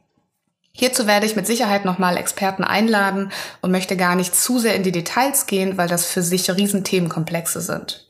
Hierzu 0.80 1.08
werde 1.08 1.26
ich 1.26 1.36
mit 1.36 1.48
Sicherheit 1.48 1.86
nochmal 1.86 2.18
Experten 2.18 2.64
einladen 2.64 3.32
und 3.62 3.72
möchte 3.72 3.98
gar 3.98 4.14
nicht 4.14 4.36
zu 4.36 4.60
sehr 4.60 4.76
in 4.76 4.84
die 4.84 4.92
Details 4.92 5.48
gehen, 5.48 5.76
weil 5.76 5.88
das 5.88 6.06
für 6.06 6.22
sich 6.22 6.56
Riesenthemenkomplexe 6.56 7.62
sind. 7.62 8.06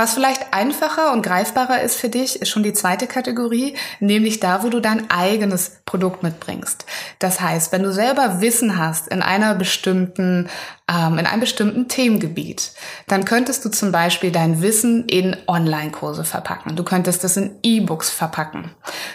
Was 0.00 0.14
vielleicht 0.14 0.54
einfacher 0.54 1.12
und 1.12 1.20
greifbarer 1.20 1.82
ist 1.82 1.96
für 1.96 2.08
dich, 2.08 2.40
ist 2.40 2.48
schon 2.48 2.62
die 2.62 2.72
zweite 2.72 3.06
Kategorie, 3.06 3.76
nämlich 3.98 4.40
da, 4.40 4.62
wo 4.62 4.70
du 4.70 4.80
dein 4.80 5.10
eigenes 5.10 5.82
Produkt 5.84 6.22
mitbringst. 6.22 6.86
Das 7.18 7.42
heißt, 7.42 7.70
wenn 7.70 7.82
du 7.82 7.92
selber 7.92 8.40
Wissen 8.40 8.78
hast 8.78 9.08
in 9.08 9.20
einer 9.20 9.54
bestimmten, 9.54 10.48
ähm, 10.90 11.18
in 11.18 11.26
einem 11.26 11.40
bestimmten 11.40 11.88
Themengebiet, 11.88 12.72
dann 13.08 13.26
könntest 13.26 13.62
du 13.66 13.68
zum 13.68 13.92
Beispiel 13.92 14.32
dein 14.32 14.62
Wissen 14.62 15.04
in 15.06 15.36
Online-Kurse 15.46 16.24
verpacken. 16.24 16.76
Du 16.76 16.82
könntest 16.82 17.22
es 17.24 17.36
in 17.36 17.58
E-Books 17.62 18.08
verpacken. 18.08 18.70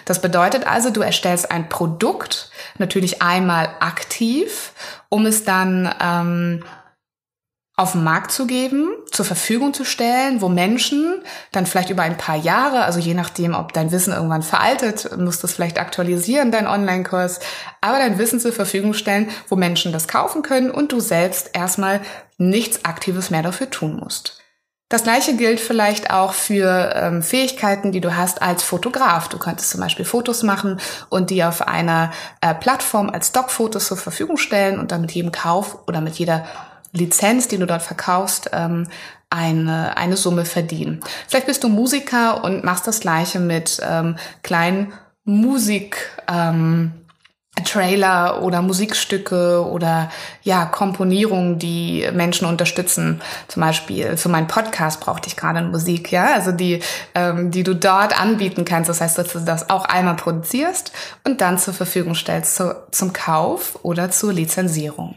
Das 0.06 0.22
bedeutet 0.22 0.68
also, 0.68 0.92
du 0.92 1.02
erstellst 1.02 1.50
ein 1.50 1.68
Produkt, 1.68 2.52
natürlich 2.78 3.24
einmal 3.24 3.70
aktiv, 3.80 4.72
um 5.10 5.26
es 5.26 5.46
dann 5.46 5.92
ähm, 6.00 6.64
auf 7.78 7.92
den 7.92 8.06
Markt 8.06 8.32
zu 8.32 8.48
geben, 8.48 8.90
zur 9.12 9.26
Verfügung 9.26 9.74
zu 9.74 9.84
stellen, 9.84 10.40
wo 10.40 10.48
Menschen 10.48 11.22
dann 11.52 11.66
vielleicht 11.66 11.90
über 11.90 12.04
ein 12.04 12.16
paar 12.16 12.38
Jahre, 12.38 12.86
also 12.86 13.00
je 13.00 13.14
nachdem, 13.14 13.54
ob 13.54 13.74
dein 13.74 13.92
Wissen 13.92 14.14
irgendwann 14.14 14.44
veraltet, 14.44 15.18
musst 15.18 15.44
du 15.44 15.48
es 15.48 15.54
vielleicht 15.54 15.78
aktualisieren, 15.78 16.52
dein 16.52 16.68
Online-Kurs, 16.68 17.42
aber 17.82 17.98
dein 17.98 18.18
Wissen 18.18 18.40
zur 18.40 18.54
Verfügung 18.54 18.94
stellen, 18.94 19.30
wo 19.50 19.58
Menschen 19.58 19.92
das 19.92 20.08
kaufen 20.08 20.42
können 20.42 20.72
und 20.72 20.94
du 20.94 21.02
selbst 21.02 21.50
erstmal 21.54 22.00
nichts 22.38 22.86
Aktives 22.86 23.30
mehr 23.30 23.44
dafür 23.44 23.70
tun 23.70 23.98
musst. 23.98 24.42
Das 24.88 25.04
gleiche 25.04 25.36
gilt 25.36 25.60
vielleicht 25.60 26.12
auch 26.12 26.34
für 26.34 26.94
ähm, 26.96 27.24
Fähigkeiten, 27.24 27.92
die 27.92 28.02
du 28.02 28.16
hast 28.16 28.44
als 28.44 28.62
Fotograf. 28.62 29.28
Du 29.30 29.40
könntest 29.40 29.72
zum 29.72 29.82
Beispiel 29.82 30.06
Fotos 30.06 30.44
machen 30.44 30.80
und 31.10 31.32
die 31.32 31.44
auf 31.44 31.68
einer 31.68 32.12
äh, 32.40 32.54
Plattform 32.54 33.10
als 33.10 33.30
Stockfotos 33.30 33.88
zur 33.88 33.98
Verfügung 33.98 34.38
stellen 34.38 34.80
und 34.80 34.92
dann 34.92 35.02
mit 35.02 35.12
jedem 35.12 35.32
Kauf 35.32 35.80
oder 35.88 36.02
mit 36.02 36.16
jeder 36.16 36.46
Lizenz, 36.96 37.48
die 37.48 37.58
du 37.58 37.66
dort 37.66 37.82
verkaufst, 37.82 38.50
ähm, 38.54 38.88
eine, 39.30 39.98
eine 39.98 40.18
Summe 40.18 40.46
verdienen. 40.46 41.02
Vielleicht 41.28 41.48
bist 41.48 41.64
du 41.64 41.70
Musiker 41.70 42.44
und 42.44 42.64
machst 42.64 42.88
das 42.88 43.00
gleiche 43.00 43.40
mit 43.40 43.82
ähm, 43.84 44.18
kleinen 44.44 44.94
Musik. 45.24 45.98
Ähm, 46.32 46.94
Trailer 47.64 48.44
oder 48.44 48.62
Musikstücke 48.62 49.66
oder 49.66 50.12
ja 50.44 50.66
Komponierungen, 50.66 51.58
die 51.58 52.08
Menschen 52.14 52.48
unterstützen. 52.48 53.22
Zum 53.48 53.62
Beispiel 53.62 54.18
für 54.18 54.30
meinen 54.30 54.48
Podcast 54.48 55.00
brauchte 55.00 55.30
ich 55.30 55.38
gerade 55.38 55.62
Musik, 55.62 56.12
ja, 56.12 56.34
also 56.34 56.52
die, 56.52 56.82
ähm, 57.14 57.52
die 57.52 57.64
du 57.64 57.74
dort 57.74 58.20
anbieten 58.20 58.66
kannst. 58.66 58.90
Das 58.90 59.00
heißt, 59.00 59.18
dass 59.18 59.32
du 59.32 59.40
das 59.40 59.70
auch 59.70 59.86
einmal 59.86 60.18
produzierst 60.18 60.92
und 61.24 61.40
dann 61.40 61.58
zur 61.58 61.74
Verfügung 61.74 62.16
stellst 62.16 62.56
zu, 62.56 62.76
zum 62.92 63.14
Kauf 63.14 63.80
oder 63.84 64.12
zur 64.12 64.34
Lizenzierung. 64.34 65.16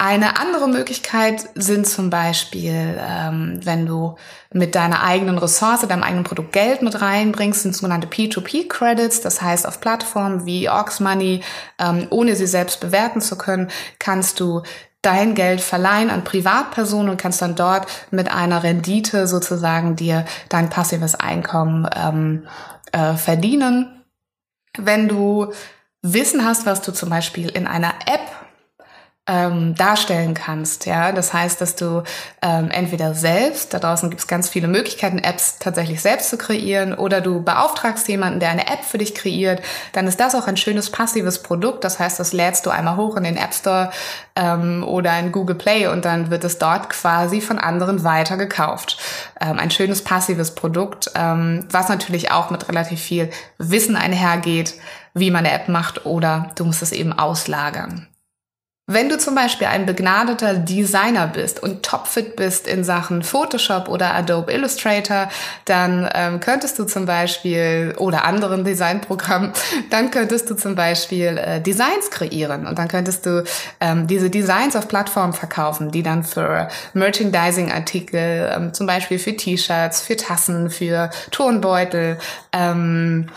Eine 0.00 0.38
andere 0.38 0.68
Möglichkeit 0.68 1.48
sind 1.56 1.84
zum 1.88 2.08
Beispiel, 2.08 3.00
ähm, 3.00 3.58
wenn 3.64 3.84
du 3.84 4.14
mit 4.52 4.76
deiner 4.76 5.02
eigenen 5.02 5.38
Ressource, 5.38 5.80
deinem 5.80 6.04
eigenen 6.04 6.22
Produkt 6.22 6.52
Geld 6.52 6.82
mit 6.82 7.00
reinbringst, 7.00 7.62
sind 7.62 7.74
sogenannte 7.74 8.06
P2P-Credits. 8.06 9.22
Das 9.22 9.42
heißt, 9.42 9.66
auf 9.66 9.80
Plattformen 9.80 10.46
wie 10.46 10.70
Ox 10.70 11.00
Money, 11.00 11.42
ähm, 11.80 12.06
ohne 12.10 12.36
sie 12.36 12.46
selbst 12.46 12.78
bewerten 12.78 13.20
zu 13.20 13.36
können, 13.36 13.72
kannst 13.98 14.38
du 14.38 14.62
dein 15.02 15.34
Geld 15.34 15.60
verleihen 15.60 16.10
an 16.10 16.22
Privatpersonen 16.22 17.10
und 17.10 17.20
kannst 17.20 17.42
dann 17.42 17.56
dort 17.56 17.88
mit 18.12 18.30
einer 18.30 18.62
Rendite 18.62 19.26
sozusagen 19.26 19.96
dir 19.96 20.24
dein 20.48 20.70
passives 20.70 21.16
Einkommen 21.16 21.90
ähm, 21.96 22.46
äh, 22.92 23.14
verdienen. 23.14 24.04
Wenn 24.76 25.08
du 25.08 25.52
Wissen 26.02 26.44
hast, 26.44 26.66
was 26.66 26.82
du 26.82 26.92
zum 26.92 27.10
Beispiel 27.10 27.48
in 27.48 27.66
einer 27.66 27.94
App 28.06 28.47
ähm, 29.28 29.74
darstellen 29.74 30.34
kannst. 30.34 30.86
Ja, 30.86 31.12
das 31.12 31.32
heißt, 31.32 31.60
dass 31.60 31.76
du 31.76 32.02
ähm, 32.42 32.70
entweder 32.70 33.14
selbst, 33.14 33.74
da 33.74 33.78
draußen 33.78 34.08
gibt 34.08 34.20
es 34.20 34.26
ganz 34.26 34.48
viele 34.48 34.66
Möglichkeiten, 34.66 35.18
Apps 35.18 35.58
tatsächlich 35.58 36.00
selbst 36.00 36.30
zu 36.30 36.38
kreieren, 36.38 36.94
oder 36.94 37.20
du 37.20 37.42
beauftragst 37.42 38.08
jemanden, 38.08 38.40
der 38.40 38.48
eine 38.48 38.66
App 38.66 38.84
für 38.84 38.98
dich 38.98 39.14
kreiert, 39.14 39.62
dann 39.92 40.06
ist 40.06 40.18
das 40.18 40.34
auch 40.34 40.46
ein 40.46 40.56
schönes 40.56 40.90
passives 40.90 41.42
Produkt. 41.42 41.84
Das 41.84 41.98
heißt, 41.98 42.18
das 42.18 42.32
lädst 42.32 42.64
du 42.64 42.70
einmal 42.70 42.96
hoch 42.96 43.16
in 43.16 43.24
den 43.24 43.36
App 43.36 43.54
Store 43.54 43.90
ähm, 44.34 44.82
oder 44.82 45.18
in 45.18 45.30
Google 45.30 45.56
Play 45.56 45.86
und 45.86 46.06
dann 46.06 46.30
wird 46.30 46.44
es 46.44 46.58
dort 46.58 46.88
quasi 46.88 47.42
von 47.42 47.58
anderen 47.58 48.04
weiter 48.04 48.38
gekauft. 48.38 48.98
Ähm, 49.40 49.58
ein 49.58 49.70
schönes 49.70 50.02
passives 50.02 50.54
Produkt, 50.54 51.10
ähm, 51.14 51.66
was 51.70 51.90
natürlich 51.90 52.30
auch 52.30 52.50
mit 52.50 52.66
relativ 52.68 53.00
viel 53.00 53.30
Wissen 53.58 53.94
einhergeht, 53.94 54.74
wie 55.12 55.30
man 55.30 55.44
eine 55.44 55.54
App 55.54 55.68
macht, 55.68 56.06
oder 56.06 56.50
du 56.54 56.64
musst 56.64 56.82
es 56.82 56.92
eben 56.92 57.12
auslagern. 57.12 58.08
Wenn 58.90 59.10
du 59.10 59.18
zum 59.18 59.34
Beispiel 59.34 59.66
ein 59.66 59.84
begnadeter 59.84 60.54
Designer 60.54 61.26
bist 61.26 61.62
und 61.62 61.82
topfit 61.82 62.36
bist 62.36 62.66
in 62.66 62.84
Sachen 62.84 63.22
Photoshop 63.22 63.86
oder 63.86 64.14
Adobe 64.14 64.50
Illustrator, 64.50 65.28
dann 65.66 66.08
ähm, 66.14 66.40
könntest 66.40 66.78
du 66.78 66.84
zum 66.84 67.04
Beispiel 67.04 67.92
oder 67.98 68.24
anderen 68.24 68.64
Designprogrammen, 68.64 69.52
dann 69.90 70.10
könntest 70.10 70.48
du 70.48 70.54
zum 70.54 70.74
Beispiel 70.74 71.36
äh, 71.36 71.60
Designs 71.60 72.10
kreieren 72.10 72.66
und 72.66 72.78
dann 72.78 72.88
könntest 72.88 73.26
du 73.26 73.44
ähm, 73.78 74.06
diese 74.06 74.30
Designs 74.30 74.74
auf 74.74 74.88
Plattformen 74.88 75.34
verkaufen, 75.34 75.90
die 75.90 76.02
dann 76.02 76.24
für 76.24 76.68
Merchandising-Artikel, 76.94 78.54
ähm, 78.56 78.72
zum 78.72 78.86
Beispiel 78.86 79.18
für 79.18 79.36
T-Shirts, 79.36 80.00
für 80.00 80.16
Tassen, 80.16 80.70
für 80.70 81.10
Turnbeutel, 81.30 82.18
ähm, 82.54 83.28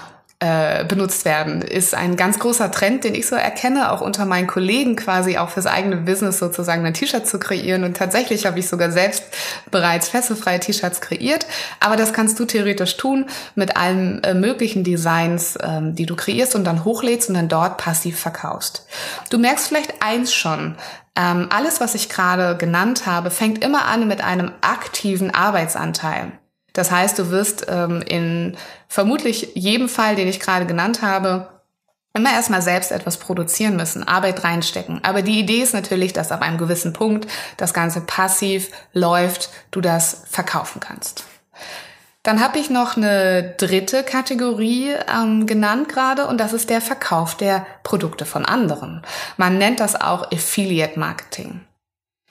äh, 0.42 0.86
benutzt 0.86 1.24
werden, 1.24 1.62
ist 1.62 1.94
ein 1.94 2.16
ganz 2.16 2.40
großer 2.40 2.72
Trend, 2.72 3.04
den 3.04 3.14
ich 3.14 3.28
so 3.28 3.36
erkenne, 3.36 3.92
auch 3.92 4.02
unter 4.02 4.26
meinen 4.26 4.48
Kollegen 4.48 4.96
quasi 4.96 5.38
auch 5.38 5.50
fürs 5.50 5.68
eigene 5.68 5.98
Business 5.98 6.40
sozusagen 6.40 6.84
ein 6.84 6.96
T-Shirt 6.96 7.28
zu 7.28 7.38
kreieren. 7.38 7.84
Und 7.84 7.96
tatsächlich 7.96 8.48
habe 8.48 8.58
ich 8.58 8.68
sogar 8.68 8.90
selbst 8.90 9.24
bereits 9.70 10.10
fesselfreie 10.10 10.60
T-Shirts 10.60 11.00
kreiert. 11.00 11.46
Aber 11.80 11.96
das 11.96 12.12
kannst 12.12 12.40
du 12.40 12.46
theoretisch 12.46 12.98
tun 12.98 13.28
mit 13.54 13.78
allen 13.78 14.24
äh, 14.24 14.34
möglichen 14.34 14.84
Designs, 14.84 15.60
ähm, 15.62 15.94
die 15.94 16.08
du 16.08 16.16
kreierst 16.16 16.56
und 16.56 16.64
dann 16.64 16.86
hochlädst 16.86 17.30
und 17.30 17.36
dann 17.36 17.48
dort 17.48 17.78
passiv 17.78 18.20
verkaufst. 18.20 18.88
Du 19.30 19.38
merkst 19.38 19.68
vielleicht 19.68 20.02
eins 20.02 20.34
schon, 20.34 20.76
ähm, 21.16 21.50
alles, 21.52 21.82
was 21.82 21.94
ich 21.94 22.10
gerade 22.10 22.58
genannt 22.58 23.06
habe, 23.06 23.30
fängt 23.30 23.64
immer 23.64 23.86
an 23.86 24.08
mit 24.08 24.24
einem 24.24 24.54
aktiven 24.62 25.30
Arbeitsanteil. 25.30 26.32
Das 26.74 26.92
heißt, 26.92 27.20
du 27.20 27.30
wirst 27.30 27.66
ähm, 27.70 28.02
in 28.02 28.58
vermutlich 28.88 29.52
jedem 29.56 29.90
Fall, 29.90 30.16
den 30.16 30.28
ich 30.28 30.40
gerade 30.40 30.66
genannt 30.66 31.02
habe, 31.02 31.48
immer 32.14 32.34
erstmal 32.34 32.62
selbst 32.62 32.92
etwas 32.92 33.18
produzieren 33.18 33.76
müssen, 33.76 34.08
Arbeit 34.08 34.44
reinstecken. 34.44 35.04
Aber 35.04 35.22
die 35.22 35.40
Idee 35.40 35.62
ist 35.62 35.74
natürlich, 35.74 36.14
dass 36.14 36.32
ab 36.32 36.42
einem 36.42 36.58
gewissen 36.58 36.94
Punkt 36.94 37.28
das 37.58 37.74
Ganze 37.74 38.02
passiv 38.02 38.70
läuft, 38.94 39.50
du 39.72 39.82
das 39.82 40.24
verkaufen 40.30 40.80
kannst. 40.80 41.26
Dann 42.24 42.40
habe 42.40 42.60
ich 42.60 42.70
noch 42.70 42.98
eine 42.98 43.56
dritte 43.58 44.04
Kategorie 44.04 44.94
ähm, 45.12 45.48
genannt 45.48 45.90
gerade 45.90 46.28
und 46.28 46.38
das 46.38 46.54
ist 46.54 46.70
der 46.70 46.82
Verkauf 46.82 47.36
der 47.36 47.66
Produkte 47.82 48.26
von 48.26 48.46
anderen. 48.46 49.02
Man 49.38 49.58
nennt 49.58 49.80
das 49.80 50.00
auch 50.00 50.32
Affiliate 50.32 51.00
Marketing. 51.00 51.62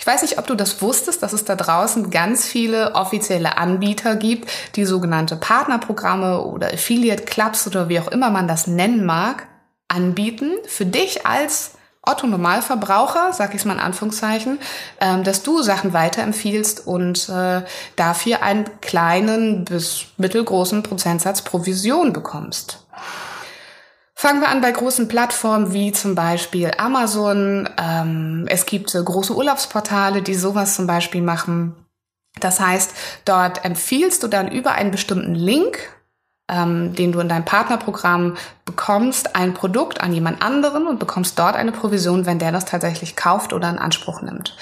Ich 0.00 0.07
weiß 0.07 0.23
nicht, 0.23 0.38
ob 0.38 0.47
du 0.47 0.54
das 0.54 0.80
wusstest, 0.80 1.23
dass 1.23 1.35
es 1.35 1.45
da 1.45 1.57
draußen 1.57 2.11
ganz 2.11 2.47
viele 2.47 2.95
offizielle 2.95 3.59
Anbieter 3.59 4.16
gibt, 4.16 4.50
die 4.75 4.87
sogenannte 4.87 5.37
Partnerprogramme 5.37 6.42
oder 6.42 6.73
Affiliate 6.73 7.25
Clubs 7.25 7.66
oder 7.66 7.90
wie 7.90 8.00
auch 8.00 8.09
immer 8.09 8.30
man 8.30 8.49
das 8.49 8.66
nennen 8.66 9.04
mag, 9.04 9.47
anbieten 9.88 10.52
für 10.66 10.87
dich 10.87 11.26
als 11.26 11.73
Otto 12.02 12.26
Normalverbraucher, 12.26 13.35
sag 13.35 13.50
ich 13.50 13.61
es 13.61 13.66
mal 13.66 13.75
in 13.75 13.80
Anführungszeichen, 13.80 14.59
ähm, 15.02 15.23
dass 15.23 15.42
du 15.42 15.61
Sachen 15.61 15.92
weiterempfiehlst 15.92 16.87
und 16.87 17.28
äh, 17.28 17.61
dafür 17.97 18.42
einen 18.42 18.80
kleinen 18.80 19.66
bis 19.66 20.07
mittelgroßen 20.16 20.83
Prozentsatz 20.83 21.42
Provision 21.42 22.14
bekommst. 22.14 22.87
Fangen 24.20 24.42
wir 24.42 24.50
an 24.50 24.60
bei 24.60 24.70
großen 24.70 25.08
Plattformen 25.08 25.72
wie 25.72 25.92
zum 25.92 26.14
Beispiel 26.14 26.72
Amazon. 26.76 27.66
Ähm, 27.78 28.44
es 28.50 28.66
gibt 28.66 28.94
äh, 28.94 29.02
große 29.02 29.34
Urlaubsportale, 29.34 30.20
die 30.20 30.34
sowas 30.34 30.74
zum 30.74 30.86
Beispiel 30.86 31.22
machen. 31.22 31.74
Das 32.38 32.60
heißt, 32.60 32.92
dort 33.24 33.64
empfiehlst 33.64 34.22
du 34.22 34.28
dann 34.28 34.52
über 34.52 34.72
einen 34.72 34.90
bestimmten 34.90 35.34
Link, 35.34 35.78
ähm, 36.52 36.94
den 36.94 37.12
du 37.12 37.20
in 37.20 37.30
deinem 37.30 37.46
Partnerprogramm 37.46 38.36
bekommst, 38.66 39.36
ein 39.36 39.54
Produkt 39.54 40.02
an 40.02 40.12
jemand 40.12 40.42
anderen 40.42 40.86
und 40.86 40.98
bekommst 40.98 41.38
dort 41.38 41.56
eine 41.56 41.72
Provision, 41.72 42.26
wenn 42.26 42.38
der 42.38 42.52
das 42.52 42.66
tatsächlich 42.66 43.16
kauft 43.16 43.54
oder 43.54 43.70
in 43.70 43.78
Anspruch 43.78 44.20
nimmt 44.20 44.54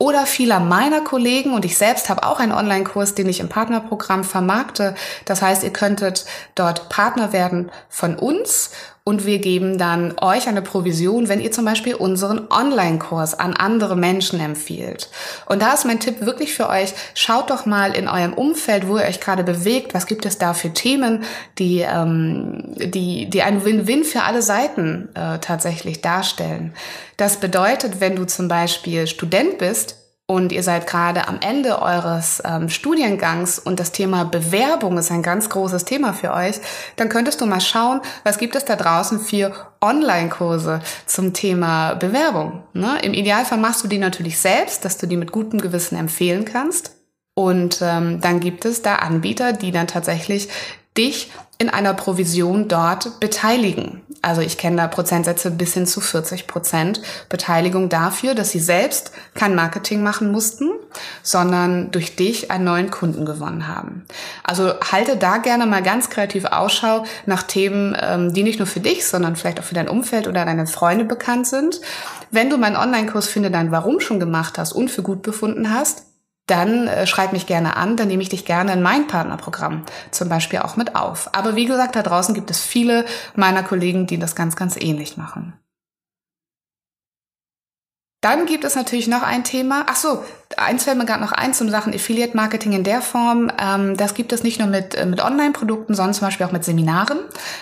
oder 0.00 0.24
vieler 0.24 0.60
meiner 0.60 1.02
Kollegen 1.02 1.52
und 1.52 1.66
ich 1.66 1.76
selbst 1.76 2.08
habe 2.08 2.22
auch 2.24 2.40
einen 2.40 2.52
Online-Kurs, 2.52 3.14
den 3.14 3.28
ich 3.28 3.38
im 3.38 3.50
Partnerprogramm 3.50 4.24
vermarkte. 4.24 4.94
Das 5.26 5.42
heißt, 5.42 5.62
ihr 5.62 5.74
könntet 5.74 6.24
dort 6.54 6.88
Partner 6.88 7.34
werden 7.34 7.70
von 7.90 8.16
uns 8.16 8.70
und 9.10 9.26
wir 9.26 9.40
geben 9.40 9.76
dann 9.76 10.14
euch 10.20 10.46
eine 10.46 10.62
Provision, 10.62 11.28
wenn 11.28 11.40
ihr 11.40 11.50
zum 11.50 11.64
Beispiel 11.64 11.96
unseren 11.96 12.46
Online-Kurs 12.48 13.36
an 13.36 13.54
andere 13.54 13.96
Menschen 13.96 14.38
empfiehlt. 14.38 15.10
Und 15.46 15.60
da 15.62 15.72
ist 15.72 15.84
mein 15.84 15.98
Tipp 15.98 16.20
wirklich 16.20 16.54
für 16.54 16.68
euch, 16.68 16.94
schaut 17.14 17.50
doch 17.50 17.66
mal 17.66 17.96
in 17.96 18.06
eurem 18.06 18.34
Umfeld, 18.34 18.86
wo 18.86 18.98
ihr 18.98 19.04
euch 19.04 19.18
gerade 19.18 19.42
bewegt, 19.42 19.94
was 19.94 20.06
gibt 20.06 20.26
es 20.26 20.38
da 20.38 20.54
für 20.54 20.72
Themen, 20.72 21.24
die, 21.58 21.80
ähm, 21.80 22.62
die, 22.76 23.28
die 23.28 23.42
ein 23.42 23.64
Win-Win 23.64 24.04
für 24.04 24.22
alle 24.22 24.42
Seiten 24.42 25.08
äh, 25.16 25.40
tatsächlich 25.40 26.02
darstellen. 26.02 26.72
Das 27.16 27.38
bedeutet, 27.38 28.00
wenn 28.00 28.14
du 28.14 28.26
zum 28.26 28.46
Beispiel 28.46 29.08
Student 29.08 29.58
bist, 29.58 29.99
und 30.30 30.52
ihr 30.52 30.62
seid 30.62 30.86
gerade 30.86 31.26
am 31.26 31.40
Ende 31.40 31.82
eures 31.82 32.40
ähm, 32.46 32.68
Studiengangs 32.68 33.58
und 33.58 33.80
das 33.80 33.90
Thema 33.90 34.22
Bewerbung 34.24 34.96
ist 34.96 35.10
ein 35.10 35.24
ganz 35.24 35.48
großes 35.48 35.84
Thema 35.84 36.12
für 36.12 36.32
euch, 36.32 36.60
dann 36.94 37.08
könntest 37.08 37.40
du 37.40 37.46
mal 37.46 37.60
schauen, 37.60 38.00
was 38.22 38.38
gibt 38.38 38.54
es 38.54 38.64
da 38.64 38.76
draußen 38.76 39.18
für 39.18 39.52
Online-Kurse 39.80 40.82
zum 41.06 41.32
Thema 41.34 41.94
Bewerbung. 41.94 42.62
Ne? 42.74 43.00
Im 43.02 43.12
Idealfall 43.12 43.58
machst 43.58 43.82
du 43.82 43.88
die 43.88 43.98
natürlich 43.98 44.38
selbst, 44.38 44.84
dass 44.84 44.98
du 44.98 45.08
die 45.08 45.16
mit 45.16 45.32
gutem 45.32 45.60
Gewissen 45.60 45.98
empfehlen 45.98 46.44
kannst. 46.44 46.92
Und 47.34 47.80
ähm, 47.82 48.20
dann 48.20 48.38
gibt 48.38 48.64
es 48.64 48.82
da 48.82 48.96
Anbieter, 48.96 49.52
die 49.52 49.72
dann 49.72 49.88
tatsächlich 49.88 50.48
dich 50.96 51.30
in 51.58 51.68
einer 51.68 51.94
Provision 51.94 52.68
dort 52.68 53.20
beteiligen. 53.20 54.00
Also 54.22 54.42
ich 54.42 54.58
kenne 54.58 54.76
da 54.76 54.86
Prozentsätze 54.86 55.50
bis 55.50 55.74
hin 55.74 55.86
zu 55.86 56.00
40 56.00 56.46
Prozent 56.46 57.00
Beteiligung 57.28 57.88
dafür, 57.88 58.34
dass 58.34 58.50
sie 58.50 58.60
selbst 58.60 59.12
kein 59.34 59.54
Marketing 59.54 60.02
machen 60.02 60.30
mussten, 60.30 60.70
sondern 61.22 61.90
durch 61.90 62.16
dich 62.16 62.50
einen 62.50 62.64
neuen 62.64 62.90
Kunden 62.90 63.24
gewonnen 63.24 63.66
haben. 63.66 64.04
Also 64.42 64.74
halte 64.92 65.16
da 65.16 65.38
gerne 65.38 65.64
mal 65.64 65.82
ganz 65.82 66.10
kreativ 66.10 66.44
Ausschau 66.46 67.04
nach 67.24 67.42
Themen, 67.42 67.96
ähm, 67.98 68.34
die 68.34 68.42
nicht 68.42 68.58
nur 68.58 68.66
für 68.66 68.80
dich, 68.80 69.06
sondern 69.06 69.36
vielleicht 69.36 69.60
auch 69.60 69.64
für 69.64 69.74
dein 69.74 69.88
Umfeld 69.88 70.28
oder 70.28 70.44
deine 70.44 70.66
Freunde 70.66 71.04
bekannt 71.04 71.46
sind. 71.46 71.80
Wenn 72.30 72.50
du 72.50 72.58
meinen 72.58 72.76
Online-Kurs 72.76 73.28
Finde 73.28 73.50
dein 73.50 73.70
Warum 73.70 74.00
schon 74.00 74.20
gemacht 74.20 74.58
hast 74.58 74.72
und 74.72 74.90
für 74.90 75.02
gut 75.02 75.22
befunden 75.22 75.72
hast, 75.72 76.04
dann 76.50 76.88
äh, 76.88 77.06
schreib 77.06 77.32
mich 77.32 77.46
gerne 77.46 77.76
an, 77.76 77.96
dann 77.96 78.08
nehme 78.08 78.22
ich 78.22 78.28
dich 78.28 78.44
gerne 78.44 78.72
in 78.72 78.82
mein 78.82 79.06
Partnerprogramm 79.06 79.84
zum 80.10 80.28
Beispiel 80.28 80.60
auch 80.60 80.76
mit 80.76 80.96
auf. 80.96 81.30
Aber 81.32 81.56
wie 81.56 81.66
gesagt, 81.66 81.96
da 81.96 82.02
draußen 82.02 82.34
gibt 82.34 82.50
es 82.50 82.60
viele 82.60 83.04
meiner 83.36 83.62
Kollegen, 83.62 84.06
die 84.06 84.18
das 84.18 84.34
ganz, 84.34 84.56
ganz 84.56 84.76
ähnlich 84.76 85.16
machen. 85.16 85.54
Dann 88.22 88.44
gibt 88.44 88.64
es 88.64 88.74
natürlich 88.74 89.08
noch 89.08 89.22
ein 89.22 89.44
Thema. 89.44 89.86
Ach 89.88 89.96
so, 89.96 90.22
eins 90.58 90.84
fällt 90.84 90.98
mir 90.98 91.06
gerade 91.06 91.22
noch 91.22 91.32
ein 91.32 91.54
zum 91.54 91.70
Sachen 91.70 91.94
Affiliate 91.94 92.36
Marketing 92.36 92.72
in 92.72 92.84
der 92.84 93.00
Form. 93.00 93.50
Ähm, 93.58 93.96
das 93.96 94.12
gibt 94.12 94.34
es 94.34 94.42
nicht 94.42 94.58
nur 94.58 94.68
mit, 94.68 94.94
äh, 94.94 95.06
mit 95.06 95.24
Online-Produkten, 95.24 95.94
sondern 95.94 96.12
zum 96.12 96.26
Beispiel 96.26 96.44
auch 96.44 96.52
mit 96.52 96.62
Seminaren. 96.62 97.18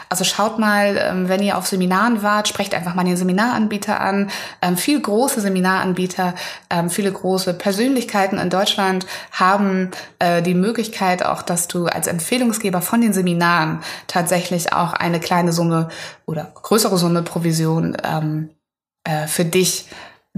Also 0.09 0.25
schaut 0.25 0.59
mal, 0.59 0.97
ähm, 0.99 1.29
wenn 1.29 1.45
ihr 1.45 1.57
auf 1.57 1.69
Seminaren 1.69 2.25
wart, 2.25 2.49
sprecht 2.49 2.75
einfach 2.75 2.97
mal 2.97 3.05
den 3.05 3.17
Seminaranbieter 3.17 4.00
an. 4.00 4.30
Ähm, 4.61 4.76
viel 4.76 5.00
große 5.00 5.41
Seminaranbieter, 5.41 6.35
ähm, 6.71 6.91
viele 6.91 7.13
große 7.13 7.54
Persönlichkeiten 7.54 8.39
in 8.39 8.50
Deutschland 8.50 9.06
haben 9.30 9.93
äh, 10.19 10.43
die 10.43 10.54
Möglichkeit 10.54 11.25
auch, 11.25 11.43
dass 11.43 11.69
du 11.69 11.87
als 11.87 12.09
Empfehlungsgeber 12.09 12.82
von 12.82 13.00
den 13.00 13.13
Seminaren 13.13 13.78
tatsächlich 14.09 14.73
auch 14.73 14.93
eine 14.93 15.21
kleine 15.21 15.52
Summe 15.52 15.89
oder 16.26 16.50
größere 16.52 16.99
Summe 16.99 17.23
Provision 17.23 17.97
ähm, 18.02 18.50
äh, 19.04 19.28
für 19.28 19.45
dich 19.45 19.87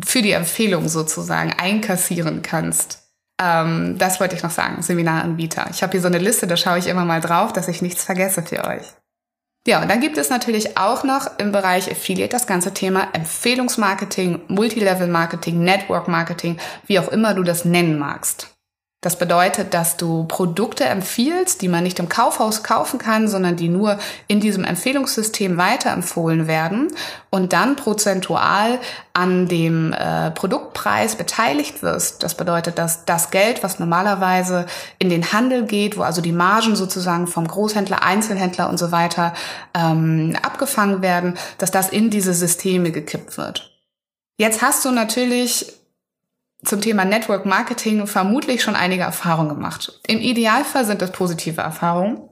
für 0.05 0.23
die 0.23 0.33
Empfehlung 0.33 0.89
sozusagen 0.89 1.53
einkassieren 1.53 2.43
kannst. 2.43 3.03
Ähm, 3.41 3.97
das 3.99 4.21
wollte 4.21 4.37
ich 4.37 4.43
noch 4.43 4.51
sagen, 4.51 4.83
Seminaranbieter. 4.83 5.69
Ich 5.71 5.83
habe 5.83 5.93
hier 5.93 6.01
so 6.01 6.09
eine 6.09 6.19
Liste, 6.19 6.47
da 6.47 6.57
schaue 6.57 6.79
ich 6.79 6.87
immer 6.87 7.05
mal 7.05 7.21
drauf, 7.21 7.53
dass 7.53 7.69
ich 7.69 7.83
nichts 7.83 8.05
vergesse 8.05 8.43
für 8.43 8.65
euch. 8.65 8.87
Ja, 9.67 9.83
und 9.83 9.91
dann 9.91 10.01
gibt 10.01 10.17
es 10.17 10.31
natürlich 10.31 10.79
auch 10.79 11.05
noch 11.05 11.39
im 11.39 11.53
Bereich 11.53 11.91
Affiliate 11.91 12.31
das 12.31 12.47
ganze 12.47 12.73
Thema 12.73 13.09
Empfehlungsmarketing, 13.13 14.43
Multilevel-Marketing, 14.49 15.63
Network-Marketing, 15.63 16.59
wie 16.87 16.99
auch 16.99 17.09
immer 17.09 17.35
du 17.35 17.43
das 17.43 17.65
nennen 17.67 17.99
magst. 17.99 18.55
Das 19.03 19.19
bedeutet, 19.19 19.73
dass 19.73 19.97
du 19.97 20.25
Produkte 20.25 20.85
empfiehlst, 20.85 21.63
die 21.63 21.69
man 21.69 21.85
nicht 21.85 21.99
im 21.99 22.11
Kaufhaus 22.11 22.63
kaufen 22.63 22.99
kann, 22.99 23.29
sondern 23.29 23.57
die 23.57 23.71
nur 23.71 23.99
in 24.27 24.41
diesem 24.41 24.63
Empfehlungssystem 24.63 25.57
weiterempfohlen 25.57 26.47
werden 26.47 26.93
und 27.31 27.55
dann 27.55 27.77
prozentual 27.77 28.79
an 29.15 29.49
dem 29.49 29.95
äh, 29.95 30.31
Produktpreis 30.33 31.17
beteiligt 31.17 31.83
wirst. 31.83 32.23
Das 32.23 32.35
bedeutet, 32.37 32.77
dass 32.77 33.07
das 33.07 33.31
Geld, 33.31 33.63
was 33.63 33.79
normalerweise 33.79 34.67
in 34.99 35.09
den 35.09 35.33
Handel 35.33 35.65
geht, 35.65 35.97
wo 35.97 36.03
also 36.03 36.21
die 36.21 36.33
Margen 36.33 36.77
sozusagen 36.77 37.27
vom 37.27 37.49
Großhändler, 37.49 38.03
Einzelhändler 38.03 38.69
und 38.69 38.77
so 38.77 38.93
weiter 38.93 39.33
ähm, 39.73 40.37
abgefangen 40.43 41.01
werden, 41.01 41.39
dass 41.57 41.71
das 41.71 41.89
in 41.89 42.11
diese 42.11 42.35
Systeme 42.35 42.91
gekippt 42.91 43.39
wird. 43.39 43.71
Jetzt 44.37 44.61
hast 44.61 44.85
du 44.85 44.91
natürlich 44.91 45.80
zum 46.64 46.81
Thema 46.81 47.05
Network 47.05 47.46
Marketing 47.46 48.07
vermutlich 48.07 48.62
schon 48.62 48.77
einige 48.77 49.03
Erfahrungen 49.03 49.51
gemacht. 49.51 50.01
Im 50.07 50.18
Idealfall 50.18 50.85
sind 50.85 51.03
das 51.03 51.12
positive 51.12 51.61
Erfahrungen. 51.61 52.30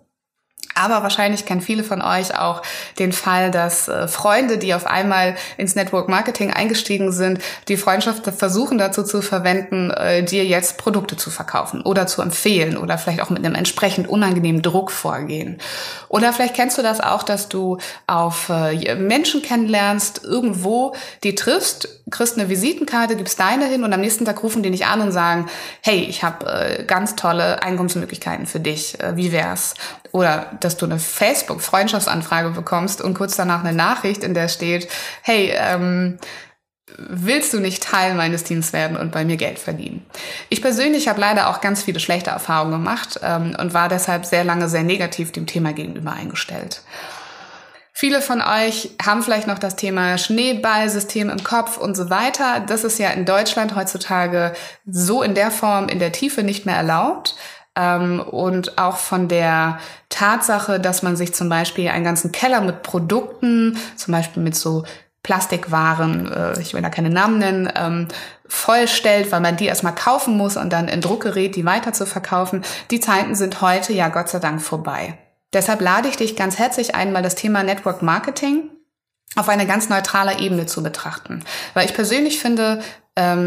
Aber 0.78 1.02
wahrscheinlich 1.02 1.44
kennen 1.44 1.60
viele 1.60 1.82
von 1.82 2.00
euch 2.00 2.38
auch 2.38 2.62
den 3.00 3.12
Fall, 3.12 3.50
dass 3.50 3.88
äh, 3.88 4.06
Freunde, 4.06 4.58
die 4.58 4.74
auf 4.74 4.86
einmal 4.86 5.34
ins 5.56 5.74
Network 5.74 6.08
Marketing 6.08 6.52
eingestiegen 6.52 7.10
sind, 7.10 7.40
die 7.66 7.76
Freundschaft 7.76 8.24
versuchen 8.36 8.78
dazu 8.78 9.02
zu 9.02 9.20
verwenden, 9.20 9.90
äh, 9.90 10.22
dir 10.22 10.44
jetzt 10.44 10.78
Produkte 10.78 11.16
zu 11.16 11.30
verkaufen 11.30 11.82
oder 11.82 12.06
zu 12.06 12.22
empfehlen 12.22 12.76
oder 12.76 12.96
vielleicht 12.96 13.20
auch 13.22 13.30
mit 13.30 13.44
einem 13.44 13.56
entsprechend 13.56 14.08
unangenehmen 14.08 14.62
Druck 14.62 14.92
vorgehen. 14.92 15.58
Oder 16.08 16.32
vielleicht 16.32 16.54
kennst 16.54 16.78
du 16.78 16.82
das 16.82 17.00
auch, 17.00 17.24
dass 17.24 17.48
du 17.48 17.78
auf 18.06 18.48
äh, 18.48 18.94
Menschen 18.94 19.42
kennenlernst, 19.42 20.22
irgendwo 20.22 20.94
die 21.24 21.34
triffst, 21.34 21.88
kriegst 22.10 22.38
eine 22.38 22.48
Visitenkarte, 22.48 23.16
gibst 23.16 23.40
deine 23.40 23.66
hin 23.66 23.82
und 23.82 23.92
am 23.92 24.00
nächsten 24.00 24.24
Tag 24.24 24.42
rufen 24.44 24.62
die 24.62 24.70
dich 24.70 24.86
an 24.86 25.00
und 25.00 25.10
sagen, 25.10 25.48
hey, 25.82 26.00
ich 26.08 26.22
habe 26.22 26.84
ganz 26.86 27.16
tolle 27.16 27.62
Einkommensmöglichkeiten 27.62 28.46
für 28.46 28.60
dich, 28.60 28.96
wie 29.14 29.32
wär's? 29.32 29.74
Oder 30.12 30.46
dass 30.68 30.76
du 30.76 30.84
eine 30.84 30.98
Facebook-Freundschaftsanfrage 30.98 32.50
bekommst 32.50 33.00
und 33.00 33.14
kurz 33.14 33.36
danach 33.36 33.64
eine 33.64 33.72
Nachricht, 33.72 34.22
in 34.22 34.34
der 34.34 34.48
steht, 34.48 34.86
hey, 35.22 35.50
ähm, 35.56 36.18
willst 36.98 37.54
du 37.54 37.58
nicht 37.58 37.82
Teil 37.82 38.12
meines 38.12 38.44
Teams 38.44 38.74
werden 38.74 38.98
und 38.98 39.10
bei 39.10 39.24
mir 39.24 39.38
Geld 39.38 39.58
verdienen? 39.58 40.04
Ich 40.50 40.60
persönlich 40.60 41.08
habe 41.08 41.22
leider 41.22 41.48
auch 41.48 41.62
ganz 41.62 41.82
viele 41.82 42.00
schlechte 42.00 42.28
Erfahrungen 42.28 42.72
gemacht 42.72 43.18
ähm, 43.22 43.56
und 43.58 43.72
war 43.72 43.88
deshalb 43.88 44.26
sehr 44.26 44.44
lange 44.44 44.68
sehr 44.68 44.82
negativ 44.82 45.32
dem 45.32 45.46
Thema 45.46 45.72
gegenüber 45.72 46.12
eingestellt. 46.12 46.82
Viele 47.94 48.20
von 48.20 48.42
euch 48.42 48.90
haben 49.02 49.22
vielleicht 49.22 49.46
noch 49.46 49.58
das 49.58 49.74
Thema 49.74 50.18
Schneeballsystem 50.18 51.30
im 51.30 51.42
Kopf 51.42 51.78
und 51.78 51.96
so 51.96 52.10
weiter. 52.10 52.60
Das 52.60 52.84
ist 52.84 52.98
ja 52.98 53.08
in 53.08 53.24
Deutschland 53.24 53.74
heutzutage 53.74 54.52
so 54.86 55.22
in 55.22 55.34
der 55.34 55.50
Form, 55.50 55.88
in 55.88 55.98
der 55.98 56.12
Tiefe 56.12 56.42
nicht 56.42 56.66
mehr 56.66 56.76
erlaubt. 56.76 57.36
Ähm, 57.78 58.20
und 58.20 58.76
auch 58.76 58.96
von 58.96 59.28
der 59.28 59.78
Tatsache, 60.08 60.80
dass 60.80 61.02
man 61.02 61.16
sich 61.16 61.32
zum 61.32 61.48
Beispiel 61.48 61.88
einen 61.88 62.04
ganzen 62.04 62.32
Keller 62.32 62.60
mit 62.60 62.82
Produkten, 62.82 63.78
zum 63.96 64.12
Beispiel 64.12 64.42
mit 64.42 64.56
so 64.56 64.84
Plastikwaren, 65.22 66.30
äh, 66.32 66.60
ich 66.60 66.74
will 66.74 66.82
da 66.82 66.90
keine 66.90 67.10
Namen 67.10 67.38
nennen, 67.38 67.72
ähm, 67.76 68.08
vollstellt, 68.48 69.30
weil 69.30 69.40
man 69.40 69.56
die 69.56 69.66
erstmal 69.66 69.94
kaufen 69.94 70.36
muss 70.36 70.56
und 70.56 70.72
dann 70.72 70.88
in 70.88 71.00
Druck 71.00 71.22
gerät, 71.22 71.54
die 71.54 71.64
weiter 71.64 71.92
zu 71.92 72.06
verkaufen. 72.06 72.64
Die 72.90 72.98
Zeiten 72.98 73.34
sind 73.34 73.60
heute 73.60 73.92
ja 73.92 74.08
Gott 74.08 74.28
sei 74.28 74.40
Dank 74.40 74.60
vorbei. 74.60 75.18
Deshalb 75.52 75.80
lade 75.80 76.08
ich 76.08 76.16
dich 76.16 76.34
ganz 76.34 76.58
herzlich 76.58 76.94
ein, 76.94 77.12
mal 77.12 77.22
das 77.22 77.34
Thema 77.34 77.62
Network 77.62 78.02
Marketing 78.02 78.70
auf 79.36 79.48
eine 79.48 79.66
ganz 79.66 79.88
neutrale 79.88 80.38
Ebene 80.38 80.66
zu 80.66 80.82
betrachten. 80.82 81.44
Weil 81.74 81.86
ich 81.86 81.94
persönlich 81.94 82.40
finde, 82.40 82.80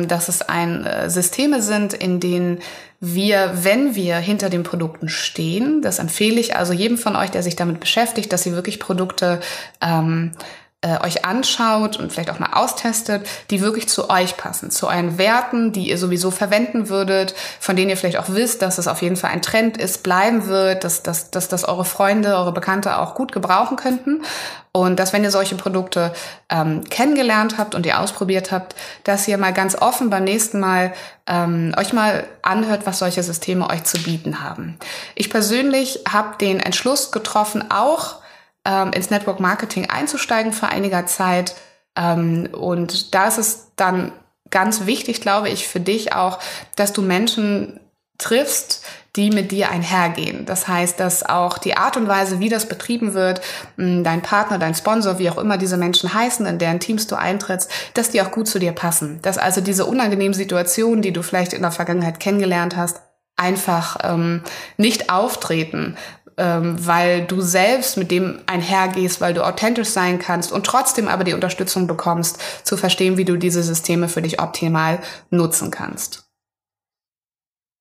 dass 0.07 0.29
es 0.29 0.41
ein 0.41 0.85
äh, 0.85 1.09
Systeme 1.09 1.61
sind, 1.61 1.93
in 1.93 2.19
denen 2.19 2.59
wir, 2.99 3.51
wenn 3.63 3.95
wir 3.95 4.17
hinter 4.17 4.49
den 4.49 4.63
Produkten 4.63 5.09
stehen, 5.09 5.81
das 5.81 5.97
empfehle 5.97 6.39
ich 6.39 6.55
also 6.55 6.71
jedem 6.71 6.97
von 6.97 7.15
euch, 7.15 7.31
der 7.31 7.41
sich 7.41 7.55
damit 7.55 7.79
beschäftigt, 7.79 8.31
dass 8.31 8.43
sie 8.43 8.53
wirklich 8.53 8.79
Produkte 8.79 9.39
ähm, 9.81 10.33
äh, 10.83 10.99
euch 11.05 11.25
anschaut 11.25 11.97
und 11.97 12.11
vielleicht 12.11 12.31
auch 12.31 12.39
mal 12.39 12.53
austestet, 12.53 13.27
die 13.51 13.61
wirklich 13.61 13.87
zu 13.87 14.09
euch 14.09 14.35
passen, 14.35 14.71
zu 14.71 14.87
euren 14.87 15.19
Werten, 15.19 15.71
die 15.71 15.89
ihr 15.89 15.97
sowieso 15.99 16.31
verwenden 16.31 16.89
würdet, 16.89 17.35
von 17.59 17.75
denen 17.75 17.91
ihr 17.91 17.97
vielleicht 17.97 18.17
auch 18.17 18.29
wisst, 18.29 18.63
dass 18.63 18.79
es 18.79 18.87
auf 18.87 19.03
jeden 19.03 19.15
Fall 19.15 19.29
ein 19.29 19.43
Trend 19.43 19.77
ist, 19.77 20.01
bleiben 20.01 20.47
wird, 20.47 20.83
dass, 20.83 21.03
dass, 21.03 21.29
dass, 21.29 21.47
dass 21.47 21.65
eure 21.65 21.85
Freunde, 21.85 22.35
eure 22.35 22.51
Bekannte 22.51 22.97
auch 22.97 23.13
gut 23.13 23.31
gebrauchen 23.31 23.77
könnten. 23.77 24.23
Und 24.71 24.99
dass, 24.99 25.13
wenn 25.13 25.23
ihr 25.23 25.31
solche 25.31 25.55
Produkte 25.55 26.13
ähm, 26.49 26.83
kennengelernt 26.89 27.59
habt 27.59 27.75
und 27.75 27.85
ihr 27.85 27.99
ausprobiert 27.99 28.51
habt, 28.51 28.73
dass 29.03 29.27
ihr 29.27 29.37
mal 29.37 29.53
ganz 29.53 29.75
offen 29.75 30.09
beim 30.09 30.23
nächsten 30.23 30.59
Mal 30.59 30.93
ähm, 31.27 31.75
euch 31.77 31.93
mal 31.93 32.23
anhört, 32.41 32.85
was 32.85 32.99
solche 32.99 33.21
Systeme 33.21 33.69
euch 33.69 33.83
zu 33.83 34.01
bieten 34.01 34.41
haben. 34.41 34.79
Ich 35.13 35.29
persönlich 35.29 35.99
habe 36.09 36.37
den 36.39 36.59
Entschluss 36.59 37.11
getroffen, 37.11 37.69
auch 37.69 38.21
ähm, 38.65 38.91
ins 38.93 39.09
Network 39.09 39.39
Marketing 39.39 39.89
einzusteigen 39.89 40.53
für 40.53 40.67
einiger 40.67 41.05
Zeit. 41.05 41.55
Ähm, 41.95 42.49
und 42.51 43.13
da 43.13 43.27
ist 43.27 43.37
es 43.37 43.71
dann 43.75 44.11
ganz 44.49 44.85
wichtig, 44.85 45.21
glaube 45.21 45.49
ich, 45.49 45.67
für 45.67 45.79
dich 45.79 46.13
auch, 46.13 46.39
dass 46.75 46.93
du 46.93 47.01
Menschen 47.01 47.79
triffst, 48.17 48.83
die 49.15 49.29
mit 49.29 49.51
dir 49.51 49.69
einhergehen. 49.69 50.45
Das 50.45 50.67
heißt, 50.67 50.99
dass 50.99 51.27
auch 51.27 51.57
die 51.57 51.75
Art 51.75 51.97
und 51.97 52.07
Weise, 52.07 52.39
wie 52.39 52.47
das 52.47 52.67
betrieben 52.67 53.13
wird, 53.13 53.41
dein 53.75 54.21
Partner, 54.21 54.57
dein 54.57 54.75
Sponsor, 54.75 55.19
wie 55.19 55.29
auch 55.29 55.37
immer 55.37 55.57
diese 55.57 55.75
Menschen 55.75 56.13
heißen, 56.13 56.45
in 56.45 56.59
deren 56.59 56.79
Teams 56.79 57.07
du 57.07 57.15
eintrittst, 57.15 57.69
dass 57.93 58.09
die 58.09 58.21
auch 58.21 58.31
gut 58.31 58.47
zu 58.47 58.59
dir 58.59 58.71
passen. 58.71 59.19
Dass 59.21 59.37
also 59.37 59.59
diese 59.59 59.85
unangenehmen 59.85 60.33
Situationen, 60.33 61.01
die 61.01 61.11
du 61.11 61.23
vielleicht 61.23 61.51
in 61.51 61.61
der 61.61 61.71
Vergangenheit 61.71 62.21
kennengelernt 62.21 62.77
hast, 62.77 63.01
einfach 63.35 63.97
ähm, 64.03 64.43
nicht 64.77 65.09
auftreten, 65.09 65.97
ähm, 66.41 66.75
weil 66.87 67.23
du 67.27 67.39
selbst 67.39 67.97
mit 67.97 68.09
dem 68.09 68.39
einhergehst, 68.47 69.21
weil 69.21 69.35
du 69.35 69.45
authentisch 69.45 69.89
sein 69.89 70.17
kannst 70.17 70.51
und 70.51 70.65
trotzdem 70.65 71.07
aber 71.07 71.23
die 71.23 71.35
Unterstützung 71.35 71.85
bekommst, 71.85 72.39
zu 72.63 72.77
verstehen, 72.77 73.15
wie 73.17 73.25
du 73.25 73.37
diese 73.37 73.61
Systeme 73.61 74.09
für 74.09 74.23
dich 74.23 74.41
optimal 74.41 74.99
nutzen 75.29 75.69
kannst. 75.69 76.23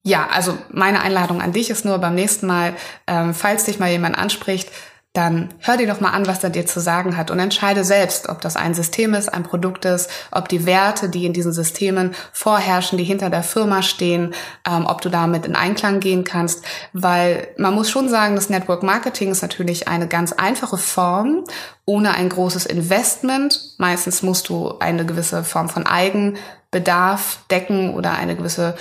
Ja, 0.04 0.28
also 0.30 0.58
meine 0.70 1.00
Einladung 1.00 1.40
an 1.40 1.52
dich 1.52 1.70
ist 1.70 1.86
nur 1.86 1.98
beim 1.98 2.14
nächsten 2.14 2.46
Mal, 2.46 2.74
ähm, 3.06 3.32
falls 3.32 3.64
dich 3.64 3.78
mal 3.78 3.90
jemand 3.90 4.18
anspricht, 4.18 4.70
dann 5.12 5.48
hör 5.58 5.76
dir 5.76 5.88
doch 5.88 6.00
mal 6.00 6.10
an, 6.10 6.28
was 6.28 6.44
er 6.44 6.50
dir 6.50 6.66
zu 6.66 6.78
sagen 6.78 7.16
hat 7.16 7.32
und 7.32 7.40
entscheide 7.40 7.82
selbst, 7.82 8.28
ob 8.28 8.40
das 8.40 8.54
ein 8.54 8.74
System 8.74 9.12
ist, 9.14 9.28
ein 9.28 9.42
Produkt 9.42 9.84
ist, 9.84 10.08
ob 10.30 10.48
die 10.48 10.66
Werte, 10.66 11.08
die 11.08 11.26
in 11.26 11.32
diesen 11.32 11.52
Systemen 11.52 12.14
vorherrschen, 12.32 12.96
die 12.96 13.02
hinter 13.02 13.28
der 13.28 13.42
Firma 13.42 13.82
stehen, 13.82 14.34
ähm, 14.64 14.86
ob 14.86 15.00
du 15.00 15.08
damit 15.08 15.46
in 15.46 15.56
Einklang 15.56 15.98
gehen 15.98 16.22
kannst, 16.22 16.64
weil 16.92 17.48
man 17.56 17.74
muss 17.74 17.90
schon 17.90 18.08
sagen, 18.08 18.36
das 18.36 18.50
Network 18.50 18.84
Marketing 18.84 19.32
ist 19.32 19.42
natürlich 19.42 19.88
eine 19.88 20.06
ganz 20.06 20.32
einfache 20.32 20.78
Form 20.78 21.42
ohne 21.86 22.14
ein 22.14 22.28
großes 22.28 22.66
Investment. 22.66 23.74
Meistens 23.78 24.22
musst 24.22 24.48
du 24.48 24.78
eine 24.78 25.04
gewisse 25.04 25.42
Form 25.42 25.68
von 25.68 25.88
Eigenbedarf 25.88 27.40
decken 27.50 27.94
oder 27.94 28.12
eine 28.12 28.36
gewisse 28.36 28.76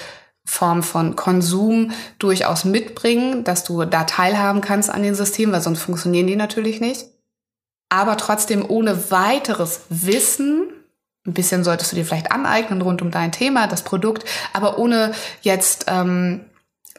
Form 0.49 0.81
von 0.81 1.15
Konsum 1.15 1.91
durchaus 2.17 2.65
mitbringen, 2.65 3.43
dass 3.43 3.63
du 3.63 3.85
da 3.85 4.03
teilhaben 4.05 4.61
kannst 4.61 4.89
an 4.89 5.03
den 5.03 5.13
Systemen, 5.13 5.53
weil 5.53 5.61
sonst 5.61 5.83
funktionieren 5.83 6.25
die 6.25 6.35
natürlich 6.35 6.81
nicht. 6.81 7.05
Aber 7.89 8.17
trotzdem 8.17 8.65
ohne 8.67 9.11
weiteres 9.11 9.81
Wissen, 9.89 10.73
ein 11.27 11.33
bisschen 11.33 11.63
solltest 11.63 11.91
du 11.91 11.97
dir 11.97 12.03
vielleicht 12.03 12.31
aneignen 12.31 12.81
rund 12.81 13.03
um 13.03 13.11
dein 13.11 13.31
Thema, 13.31 13.67
das 13.67 13.83
Produkt, 13.83 14.25
aber 14.51 14.79
ohne 14.79 15.11
jetzt 15.43 15.85
ähm, 15.87 16.45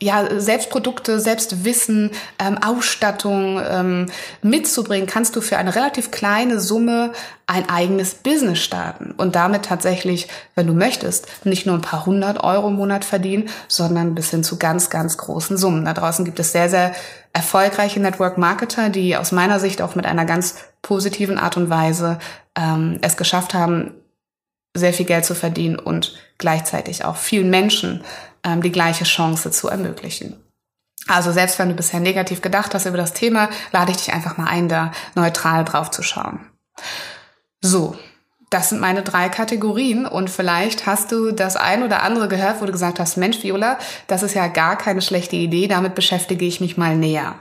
ja, 0.03 0.41
Selbstprodukte, 0.41 1.21
Selbstwissen, 1.21 2.11
ähm, 2.39 2.59
Ausstattung 2.59 3.61
ähm, 3.63 4.07
mitzubringen, 4.43 5.07
kannst 5.07 5.37
du 5.37 5.41
für 5.41 5.59
eine 5.59 5.75
relativ 5.75 6.11
kleine 6.11 6.59
Summe 6.59 7.13
ein 7.47 7.69
eigenes 7.69 8.15
Business 8.15 8.61
starten 8.61 9.13
und 9.17 9.35
damit 9.35 9.65
tatsächlich, 9.65 10.29
wenn 10.55 10.67
du 10.67 10.73
möchtest, 10.73 11.27
nicht 11.45 11.67
nur 11.67 11.75
ein 11.75 11.83
paar 11.83 12.07
hundert 12.07 12.43
Euro 12.43 12.69
im 12.69 12.77
Monat 12.77 13.05
verdienen, 13.05 13.49
sondern 13.69 14.15
bis 14.15 14.31
hin 14.31 14.45
zu 14.45 14.57
ganz, 14.59 14.89
ganz 14.89 15.19
großen 15.19 15.57
Summen. 15.57 15.85
Da 15.85 15.93
draußen 15.93 16.25
gibt 16.25 16.39
es 16.41 16.53
sehr, 16.53 16.71
sehr 16.71 16.93
erfolgreiche 17.33 18.01
Network-Marketer, 18.01 18.89
die 18.89 19.17
aus 19.17 19.33
meiner 19.33 19.61
Sicht 19.61 19.83
auch 19.83 19.95
mit 19.95 20.07
einer 20.07 20.25
ganz 20.25 20.57
positiven 20.83 21.39
Art 21.39 21.57
und 21.57 21.71
Weise 21.71 22.19
ähm, 22.57 22.99
es 23.03 23.17
geschafft 23.17 23.53
haben, 23.53 23.95
sehr 24.75 24.93
viel 24.93 25.07
Geld 25.07 25.25
zu 25.25 25.35
verdienen 25.35 25.79
und 25.79 26.15
gleichzeitig 26.39 27.05
auch 27.05 27.17
vielen 27.17 27.51
Menschen 27.51 28.05
ähm, 28.45 28.63
die 28.63 28.73
gleiche 28.73 29.05
Chance 29.05 29.51
zu 29.51 29.69
ermöglichen. 29.69 30.37
Also 31.07 31.33
selbst 31.33 31.59
wenn 31.59 31.69
du 31.69 31.75
bisher 31.75 32.01
negativ 32.01 32.41
gedacht 32.43 32.75
hast 32.75 32.87
über 32.87 32.97
das 32.97 33.13
Thema, 33.13 33.49
lade 33.73 33.91
ich 33.91 33.97
dich 33.97 34.13
einfach 34.13 34.37
mal 34.37 34.47
ein, 34.47 34.69
da 34.69 34.93
neutral 35.15 35.65
drauf 35.65 35.91
zu 35.91 36.03
schauen. 36.03 36.41
So, 37.61 37.97
das 38.51 38.69
sind 38.69 38.81
meine 38.81 39.03
drei 39.03 39.29
Kategorien 39.29 40.07
und 40.07 40.29
vielleicht 40.29 40.85
hast 40.85 41.13
du 41.13 41.31
das 41.31 41.57
ein 41.57 41.85
oder 41.85 42.03
andere 42.03 42.27
gehört, 42.27 42.61
wo 42.61 42.67
du 42.67 42.73
gesagt 42.73 42.99
hast, 42.99 43.17
Mensch, 43.17 43.43
Viola, 43.43 43.79
das 44.09 44.25
ist 44.25 44.35
ja 44.35 44.49
gar 44.49 44.77
keine 44.77 45.03
schlechte 45.03 45.37
Idee, 45.37 45.69
damit 45.69 45.95
beschäftige 45.95 46.45
ich 46.45 46.61
mich 46.61 46.77
mal 46.77 46.97
näher. 46.97 47.37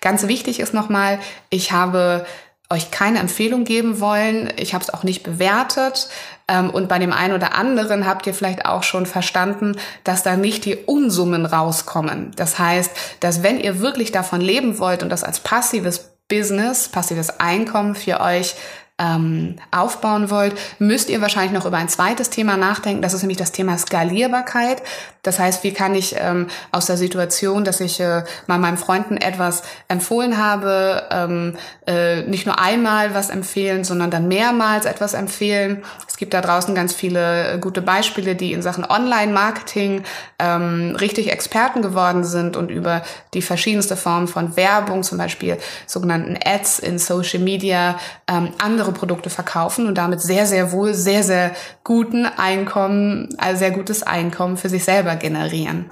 Ganz 0.00 0.26
wichtig 0.26 0.58
ist 0.58 0.74
nochmal, 0.74 1.20
ich 1.48 1.70
habe 1.70 2.26
euch 2.70 2.90
keine 2.90 3.18
Empfehlung 3.18 3.64
geben 3.64 4.00
wollen. 4.00 4.52
Ich 4.56 4.74
habe 4.74 4.84
es 4.84 4.92
auch 4.92 5.02
nicht 5.02 5.22
bewertet. 5.22 6.08
Ähm, 6.48 6.70
und 6.70 6.88
bei 6.88 6.98
dem 6.98 7.12
einen 7.12 7.34
oder 7.34 7.54
anderen 7.54 8.06
habt 8.06 8.26
ihr 8.26 8.34
vielleicht 8.34 8.66
auch 8.66 8.82
schon 8.82 9.06
verstanden, 9.06 9.76
dass 10.04 10.22
da 10.22 10.36
nicht 10.36 10.64
die 10.64 10.76
Unsummen 10.76 11.46
rauskommen. 11.46 12.32
Das 12.36 12.58
heißt, 12.58 12.90
dass 13.20 13.42
wenn 13.42 13.58
ihr 13.58 13.80
wirklich 13.80 14.12
davon 14.12 14.40
leben 14.40 14.78
wollt 14.78 15.02
und 15.02 15.08
das 15.08 15.24
als 15.24 15.40
passives 15.40 16.10
Business, 16.28 16.88
passives 16.88 17.40
Einkommen 17.40 17.94
für 17.94 18.20
euch 18.20 18.54
ähm, 18.98 19.56
aufbauen 19.70 20.30
wollt, 20.30 20.54
müsst 20.78 21.08
ihr 21.08 21.20
wahrscheinlich 21.20 21.52
noch 21.52 21.66
über 21.66 21.76
ein 21.76 21.88
zweites 21.88 22.30
Thema 22.30 22.56
nachdenken. 22.56 23.02
Das 23.02 23.14
ist 23.14 23.22
nämlich 23.22 23.38
das 23.38 23.52
Thema 23.52 23.78
Skalierbarkeit. 23.78 24.82
Das 25.22 25.38
heißt, 25.38 25.62
wie 25.62 25.72
kann 25.72 25.94
ich 25.94 26.16
ähm, 26.18 26.46
aus 26.72 26.86
der 26.86 26.96
Situation, 26.96 27.64
dass 27.64 27.80
ich 27.80 28.00
äh, 28.00 28.24
mal 28.46 28.58
meinen 28.58 28.78
Freunden 28.78 29.16
etwas 29.16 29.62
empfohlen 29.88 30.38
habe, 30.38 31.02
ähm, 31.10 31.56
äh, 31.86 32.22
nicht 32.22 32.46
nur 32.46 32.58
einmal 32.58 33.14
was 33.14 33.30
empfehlen, 33.30 33.84
sondern 33.84 34.10
dann 34.10 34.28
mehrmals 34.28 34.86
etwas 34.86 35.14
empfehlen. 35.14 35.82
Es 36.06 36.16
gibt 36.16 36.34
da 36.34 36.40
draußen 36.40 36.74
ganz 36.74 36.94
viele 36.94 37.54
äh, 37.54 37.58
gute 37.58 37.82
Beispiele, 37.82 38.34
die 38.36 38.52
in 38.52 38.62
Sachen 38.62 38.84
Online-Marketing 38.84 40.02
ähm, 40.38 40.96
richtig 40.98 41.30
Experten 41.30 41.82
geworden 41.82 42.24
sind 42.24 42.56
und 42.56 42.70
über 42.70 43.02
die 43.34 43.42
verschiedenste 43.42 43.96
Formen 43.96 44.28
von 44.28 44.56
Werbung, 44.56 45.02
zum 45.02 45.18
Beispiel 45.18 45.58
sogenannten 45.86 46.38
Ads 46.42 46.78
in 46.78 46.98
Social 46.98 47.40
Media, 47.40 47.98
ähm, 48.28 48.52
andere 48.58 48.87
andere 48.88 48.92
Produkte 48.98 49.30
verkaufen 49.30 49.86
und 49.86 49.96
damit 49.96 50.20
sehr, 50.20 50.46
sehr 50.46 50.72
wohl 50.72 50.94
sehr, 50.94 51.22
sehr 51.22 51.52
guten 51.84 52.26
Einkommen, 52.26 53.28
also 53.38 53.58
sehr 53.58 53.70
gutes 53.70 54.02
Einkommen 54.02 54.56
für 54.56 54.68
sich 54.68 54.84
selber 54.84 55.16
generieren. 55.16 55.86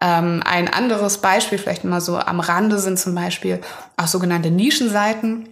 Ähm, 0.00 0.42
ein 0.44 0.68
anderes 0.68 1.18
Beispiel, 1.18 1.58
vielleicht 1.58 1.84
mal 1.84 2.00
so 2.00 2.18
am 2.18 2.40
Rande, 2.40 2.78
sind 2.78 2.98
zum 2.98 3.14
Beispiel 3.14 3.60
auch 3.96 4.06
sogenannte 4.06 4.50
Nischenseiten. 4.50 5.48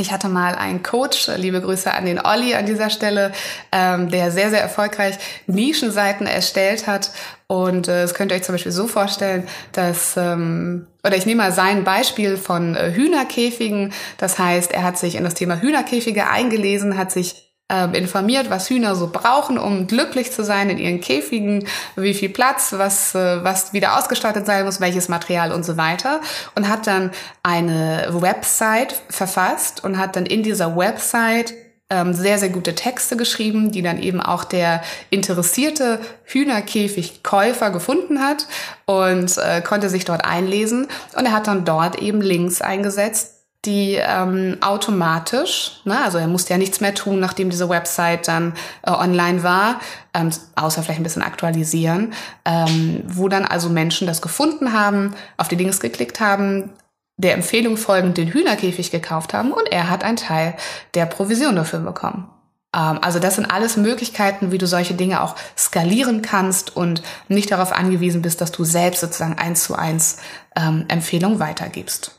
Ich 0.00 0.12
hatte 0.12 0.28
mal 0.28 0.54
einen 0.54 0.82
Coach, 0.84 1.28
liebe 1.36 1.60
Grüße 1.60 1.92
an 1.92 2.06
den 2.06 2.24
Olli 2.24 2.54
an 2.54 2.66
dieser 2.66 2.88
Stelle, 2.88 3.32
ähm, 3.72 4.10
der 4.10 4.30
sehr, 4.30 4.50
sehr 4.50 4.62
erfolgreich 4.62 5.18
Nischenseiten 5.46 6.26
erstellt 6.26 6.86
hat. 6.86 7.10
Und 7.48 7.88
äh, 7.88 8.06
könnt 8.14 8.30
ihr 8.30 8.36
euch 8.36 8.44
zum 8.44 8.54
Beispiel 8.54 8.72
so 8.72 8.86
vorstellen, 8.86 9.48
dass, 9.72 10.16
ähm, 10.16 10.86
oder 11.08 11.16
ich 11.16 11.26
nehme 11.26 11.42
mal 11.42 11.52
sein 11.52 11.84
Beispiel 11.84 12.36
von 12.36 12.76
äh, 12.76 12.92
Hühnerkäfigen. 12.92 13.92
Das 14.18 14.38
heißt, 14.38 14.72
er 14.72 14.84
hat 14.84 14.98
sich 14.98 15.16
in 15.16 15.24
das 15.24 15.34
Thema 15.34 15.60
Hühnerkäfige 15.60 16.28
eingelesen, 16.28 16.98
hat 16.98 17.10
sich 17.10 17.48
ähm, 17.70 17.94
informiert, 17.94 18.50
was 18.50 18.68
Hühner 18.68 18.94
so 18.94 19.08
brauchen, 19.10 19.58
um 19.58 19.86
glücklich 19.86 20.32
zu 20.32 20.44
sein 20.44 20.68
in 20.68 20.78
ihren 20.78 21.00
Käfigen, 21.00 21.66
wie 21.96 22.12
viel 22.12 22.28
Platz, 22.28 22.74
was, 22.76 23.14
äh, 23.14 23.42
was 23.42 23.72
wieder 23.72 23.98
ausgestattet 23.98 24.44
sein 24.44 24.66
muss, 24.66 24.80
welches 24.80 25.08
Material 25.08 25.50
und 25.52 25.64
so 25.64 25.78
weiter. 25.78 26.20
Und 26.54 26.68
hat 26.68 26.86
dann 26.86 27.10
eine 27.42 28.08
Website 28.10 28.94
verfasst 29.08 29.82
und 29.82 29.96
hat 29.96 30.14
dann 30.14 30.26
in 30.26 30.42
dieser 30.42 30.76
Website 30.76 31.54
ähm, 31.90 32.12
sehr, 32.12 32.38
sehr 32.38 32.50
gute 32.50 32.74
Texte 32.74 33.16
geschrieben, 33.16 33.72
die 33.72 33.82
dann 33.82 34.00
eben 34.00 34.20
auch 34.20 34.44
der 34.44 34.82
interessierte 35.10 36.00
Hühnerkäfigkäufer 36.24 37.70
gefunden 37.70 38.20
hat 38.20 38.46
und 38.84 39.38
äh, 39.38 39.62
konnte 39.62 39.88
sich 39.88 40.04
dort 40.04 40.24
einlesen. 40.24 40.88
Und 41.16 41.26
er 41.26 41.32
hat 41.32 41.46
dann 41.46 41.64
dort 41.64 41.96
eben 41.96 42.20
Links 42.20 42.60
eingesetzt, 42.60 43.38
die 43.64 43.94
ähm, 44.00 44.58
automatisch, 44.60 45.80
ne, 45.84 46.00
also 46.04 46.18
er 46.18 46.28
musste 46.28 46.52
ja 46.52 46.58
nichts 46.58 46.80
mehr 46.80 46.94
tun, 46.94 47.18
nachdem 47.18 47.50
diese 47.50 47.68
Website 47.68 48.28
dann 48.28 48.54
äh, 48.82 48.90
online 48.90 49.42
war, 49.42 49.80
ähm, 50.14 50.30
außer 50.54 50.82
vielleicht 50.82 51.00
ein 51.00 51.04
bisschen 51.04 51.22
aktualisieren, 51.22 52.12
ähm, 52.44 53.02
wo 53.06 53.28
dann 53.28 53.44
also 53.44 53.68
Menschen 53.68 54.06
das 54.06 54.22
gefunden 54.22 54.72
haben, 54.72 55.14
auf 55.38 55.48
die 55.48 55.56
Links 55.56 55.80
geklickt 55.80 56.20
haben, 56.20 56.70
der 57.18 57.34
Empfehlung 57.34 57.76
folgend 57.76 58.16
den 58.16 58.32
Hühnerkäfig 58.32 58.90
gekauft 58.90 59.34
haben 59.34 59.52
und 59.52 59.70
er 59.70 59.90
hat 59.90 60.04
einen 60.04 60.16
Teil 60.16 60.54
der 60.94 61.04
Provision 61.04 61.56
dafür 61.56 61.80
bekommen. 61.80 62.30
Ähm, 62.74 62.98
also 63.02 63.18
das 63.18 63.34
sind 63.34 63.46
alles 63.46 63.76
Möglichkeiten, 63.76 64.52
wie 64.52 64.58
du 64.58 64.66
solche 64.66 64.94
Dinge 64.94 65.22
auch 65.22 65.34
skalieren 65.56 66.22
kannst 66.22 66.76
und 66.76 67.02
nicht 67.28 67.50
darauf 67.50 67.72
angewiesen 67.72 68.22
bist, 68.22 68.40
dass 68.40 68.52
du 68.52 68.64
selbst 68.64 69.00
sozusagen 69.00 69.36
eins 69.36 69.64
zu 69.64 69.74
eins 69.74 70.18
ähm, 70.56 70.84
Empfehlungen 70.88 71.40
weitergibst. 71.40 72.12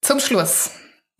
Zum 0.00 0.20
Schluss 0.20 0.70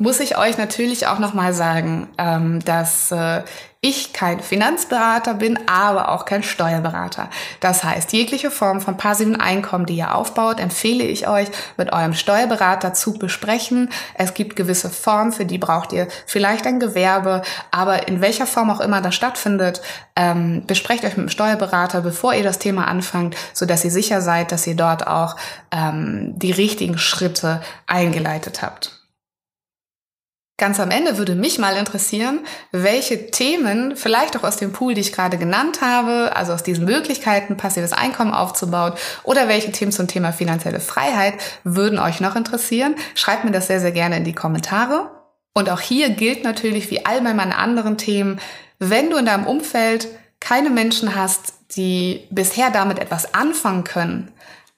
muss 0.02 0.18
ich 0.18 0.36
euch 0.36 0.58
natürlich 0.58 1.06
auch 1.06 1.20
nochmal 1.20 1.54
sagen, 1.54 2.08
ähm, 2.18 2.58
dass 2.64 3.12
äh, 3.12 3.42
ich 3.80 4.12
kein 4.12 4.40
Finanzberater 4.40 5.34
bin, 5.34 5.58
aber 5.68 6.08
auch 6.10 6.24
kein 6.24 6.42
Steuerberater. 6.42 7.28
Das 7.60 7.84
heißt, 7.84 8.12
jegliche 8.12 8.50
Form 8.50 8.80
von 8.80 8.96
passivem 8.96 9.40
Einkommen, 9.40 9.86
die 9.86 9.96
ihr 9.96 10.14
aufbaut, 10.14 10.58
empfehle 10.58 11.04
ich 11.04 11.28
euch 11.28 11.48
mit 11.76 11.92
eurem 11.92 12.14
Steuerberater 12.14 12.94
zu 12.94 13.14
besprechen. 13.14 13.90
Es 14.14 14.34
gibt 14.34 14.56
gewisse 14.56 14.90
Formen, 14.90 15.32
für 15.32 15.44
die 15.44 15.58
braucht 15.58 15.92
ihr 15.92 16.08
vielleicht 16.26 16.66
ein 16.66 16.80
Gewerbe, 16.80 17.42
aber 17.70 18.08
in 18.08 18.20
welcher 18.20 18.46
Form 18.46 18.70
auch 18.70 18.80
immer 18.80 19.00
das 19.00 19.14
stattfindet, 19.14 19.82
ähm, 20.16 20.64
besprecht 20.66 21.04
euch 21.04 21.16
mit 21.16 21.26
dem 21.26 21.30
Steuerberater, 21.30 22.00
bevor 22.00 22.34
ihr 22.34 22.44
das 22.44 22.58
Thema 22.58 22.88
anfangt, 22.88 23.36
so 23.52 23.66
dass 23.66 23.84
ihr 23.84 23.92
sicher 23.92 24.20
seid, 24.20 24.50
dass 24.50 24.66
ihr 24.66 24.76
dort 24.76 25.06
auch 25.06 25.36
ähm, 25.70 26.32
die 26.36 26.52
richtigen 26.52 26.98
Schritte 26.98 27.60
eingeleitet 27.86 28.62
habt. 28.62 29.01
Ganz 30.62 30.78
am 30.78 30.92
Ende 30.92 31.18
würde 31.18 31.34
mich 31.34 31.58
mal 31.58 31.76
interessieren, 31.76 32.38
welche 32.70 33.32
Themen, 33.32 33.96
vielleicht 33.96 34.36
auch 34.36 34.44
aus 34.44 34.58
dem 34.58 34.70
Pool, 34.70 34.94
die 34.94 35.00
ich 35.00 35.12
gerade 35.12 35.36
genannt 35.36 35.80
habe, 35.80 36.36
also 36.36 36.52
aus 36.52 36.62
diesen 36.62 36.84
Möglichkeiten, 36.84 37.56
passives 37.56 37.92
Einkommen 37.92 38.32
aufzubauen, 38.32 38.92
oder 39.24 39.48
welche 39.48 39.72
Themen 39.72 39.90
zum 39.90 40.06
Thema 40.06 40.30
finanzielle 40.30 40.78
Freiheit 40.78 41.34
würden 41.64 41.98
euch 41.98 42.20
noch 42.20 42.36
interessieren. 42.36 42.94
Schreibt 43.16 43.42
mir 43.42 43.50
das 43.50 43.66
sehr, 43.66 43.80
sehr 43.80 43.90
gerne 43.90 44.18
in 44.18 44.22
die 44.22 44.34
Kommentare. 44.34 45.10
Und 45.52 45.68
auch 45.68 45.80
hier 45.80 46.10
gilt 46.10 46.44
natürlich 46.44 46.92
wie 46.92 47.04
all 47.04 47.20
bei 47.22 47.34
meinen 47.34 47.50
anderen 47.50 47.98
Themen, 47.98 48.38
wenn 48.78 49.10
du 49.10 49.16
in 49.16 49.26
deinem 49.26 49.48
Umfeld 49.48 50.06
keine 50.38 50.70
Menschen 50.70 51.16
hast, 51.16 51.54
die 51.74 52.28
bisher 52.30 52.70
damit 52.70 53.00
etwas 53.00 53.34
anfangen 53.34 53.82
können, 53.82 54.30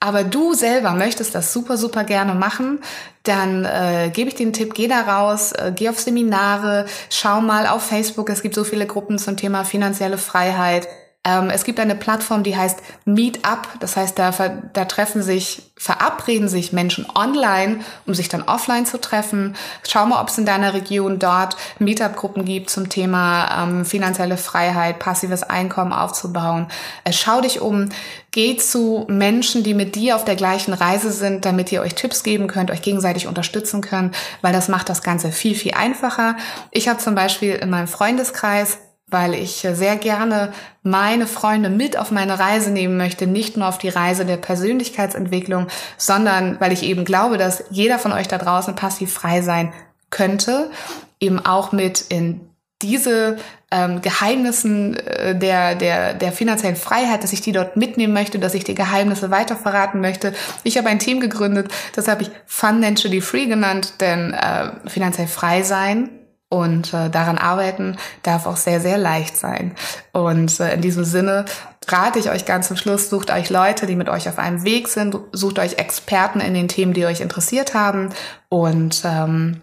aber 0.05 0.23
du 0.23 0.53
selber 0.53 0.91
möchtest 0.93 1.35
das 1.35 1.51
super, 1.51 1.77
super 1.77 2.03
gerne 2.03 2.35
machen, 2.35 2.79
dann 3.23 3.65
äh, 3.65 4.11
gebe 4.13 4.29
ich 4.29 4.35
den 4.35 4.53
Tipp, 4.53 4.73
geh 4.73 4.87
da 4.87 5.01
raus, 5.01 5.51
äh, 5.51 5.73
geh 5.75 5.89
auf 5.89 5.99
Seminare, 5.99 6.85
schau 7.09 7.41
mal 7.41 7.67
auf 7.67 7.83
Facebook, 7.83 8.29
es 8.29 8.41
gibt 8.41 8.55
so 8.55 8.63
viele 8.63 8.85
Gruppen 8.85 9.17
zum 9.17 9.35
Thema 9.35 9.65
finanzielle 9.65 10.17
Freiheit. 10.17 10.87
Ähm, 11.25 11.49
es 11.49 11.63
gibt 11.63 11.79
eine 11.79 11.95
Plattform, 11.95 12.43
die 12.43 12.55
heißt 12.55 12.79
Meetup. 13.05 13.67
Das 13.79 13.97
heißt, 13.97 14.17
da, 14.17 14.31
da 14.73 14.85
treffen 14.85 15.23
sich, 15.23 15.71
verabreden 15.75 16.47
sich 16.47 16.71
Menschen 16.71 17.07
online, 17.13 17.79
um 18.05 18.13
sich 18.13 18.29
dann 18.29 18.43
offline 18.43 18.85
zu 18.85 19.01
treffen. 19.01 19.55
Schau 19.87 20.05
mal, 20.05 20.21
ob 20.21 20.29
es 20.29 20.37
in 20.37 20.45
deiner 20.45 20.73
Region 20.73 21.19
dort 21.19 21.57
Meetup-Gruppen 21.79 22.45
gibt 22.45 22.69
zum 22.69 22.89
Thema 22.89 23.63
ähm, 23.63 23.85
finanzielle 23.85 24.37
Freiheit, 24.37 24.99
passives 24.99 25.43
Einkommen 25.43 25.91
aufzubauen. 25.91 26.67
Äh, 27.03 27.11
schau 27.11 27.41
dich 27.41 27.59
um, 27.59 27.89
geh 28.31 28.57
zu 28.57 29.05
Menschen, 29.07 29.63
die 29.63 29.73
mit 29.73 29.95
dir 29.95 30.15
auf 30.15 30.25
der 30.25 30.35
gleichen 30.35 30.73
Reise 30.73 31.11
sind, 31.11 31.45
damit 31.45 31.71
ihr 31.71 31.81
euch 31.81 31.95
Tipps 31.95 32.21
geben 32.21 32.47
könnt, 32.47 32.69
euch 32.69 32.81
gegenseitig 32.81 33.27
unterstützen 33.27 33.81
könnt, 33.81 34.15
weil 34.41 34.53
das 34.53 34.67
macht 34.67 34.89
das 34.89 35.01
Ganze 35.01 35.31
viel, 35.31 35.55
viel 35.55 35.73
einfacher. 35.73 36.35
Ich 36.69 36.87
habe 36.87 36.99
zum 36.99 37.15
Beispiel 37.15 37.55
in 37.55 37.69
meinem 37.69 37.87
Freundeskreis 37.87 38.77
weil 39.07 39.35
ich 39.35 39.67
sehr 39.73 39.97
gerne 39.97 40.51
meine 40.81 41.27
Freunde 41.27 41.69
mit 41.69 41.97
auf 41.97 42.11
meine 42.11 42.39
Reise 42.39 42.71
nehmen 42.71 42.97
möchte, 42.97 43.27
nicht 43.27 43.55
nur 43.55 43.67
auf 43.67 43.77
die 43.77 43.89
Reise 43.89 44.25
der 44.25 44.37
Persönlichkeitsentwicklung, 44.37 45.67
sondern 45.97 46.59
weil 46.59 46.71
ich 46.71 46.83
eben 46.83 47.05
glaube, 47.05 47.37
dass 47.37 47.63
jeder 47.69 47.99
von 47.99 48.11
euch 48.11 48.27
da 48.27 48.37
draußen 48.37 48.75
passiv 48.75 49.13
frei 49.13 49.41
sein 49.41 49.73
könnte, 50.09 50.71
eben 51.19 51.39
auch 51.45 51.71
mit 51.71 52.01
in 52.01 52.49
diese 52.81 53.37
ähm, 53.71 54.01
Geheimnissen 54.01 54.95
äh, 54.97 55.37
der, 55.37 55.75
der, 55.75 56.13
der 56.13 56.31
finanziellen 56.31 56.75
Freiheit, 56.75 57.23
dass 57.23 57.31
ich 57.31 57.41
die 57.41 57.51
dort 57.51 57.77
mitnehmen 57.77 58.13
möchte, 58.13 58.37
dass 58.37 58.53
ich 58.53 58.63
die 58.63 58.75
Geheimnisse 58.75 59.31
weiter 59.31 59.55
verraten 59.55 60.01
möchte. 60.01 60.33
Ich 60.63 60.77
habe 60.77 60.89
ein 60.89 60.99
Team 60.99 61.19
gegründet, 61.19 61.71
das 61.95 62.07
habe 62.07 62.23
ich 62.23 62.31
Financially 62.45 63.21
Free 63.21 63.45
genannt, 63.45 63.93
denn 64.01 64.33
äh, 64.33 64.71
finanziell 64.87 65.27
frei 65.27 65.63
sein 65.63 66.09
und 66.55 66.93
äh, 66.93 67.09
daran 67.09 67.37
arbeiten 67.37 67.97
darf 68.23 68.45
auch 68.45 68.55
sehr, 68.55 68.79
sehr 68.79 68.97
leicht 68.97 69.35
sein. 69.35 69.75
Und 70.13 70.57
äh, 70.61 70.73
in 70.73 70.79
diesem 70.79 71.03
Sinne 71.03 71.43
rate 71.85 72.17
ich 72.17 72.29
euch 72.29 72.45
ganz 72.45 72.69
zum 72.69 72.77
Schluss, 72.77 73.09
sucht 73.09 73.29
euch 73.29 73.49
Leute, 73.49 73.87
die 73.87 73.97
mit 73.97 74.07
euch 74.07 74.29
auf 74.29 74.39
einem 74.39 74.63
Weg 74.63 74.87
sind, 74.87 75.17
sucht 75.33 75.59
euch 75.59 75.77
Experten 75.77 76.39
in 76.39 76.53
den 76.53 76.69
Themen, 76.69 76.93
die 76.93 77.05
euch 77.05 77.19
interessiert 77.19 77.73
haben 77.73 78.09
und 78.47 79.01
ähm, 79.03 79.59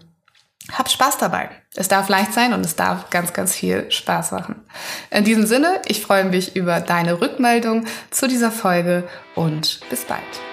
habt 0.71 0.91
Spaß 0.91 1.17
dabei. 1.17 1.49
Es 1.75 1.87
darf 1.87 2.09
leicht 2.09 2.33
sein 2.33 2.53
und 2.53 2.63
es 2.63 2.75
darf 2.75 3.09
ganz, 3.09 3.33
ganz 3.33 3.55
viel 3.55 3.89
Spaß 3.91 4.31
machen. 4.31 4.61
In 5.09 5.23
diesem 5.23 5.47
Sinne, 5.47 5.81
ich 5.87 5.99
freue 5.99 6.25
mich 6.25 6.55
über 6.55 6.79
deine 6.79 7.19
Rückmeldung 7.19 7.85
zu 8.11 8.27
dieser 8.27 8.51
Folge 8.51 9.05
und 9.33 9.79
bis 9.89 10.05
bald. 10.05 10.52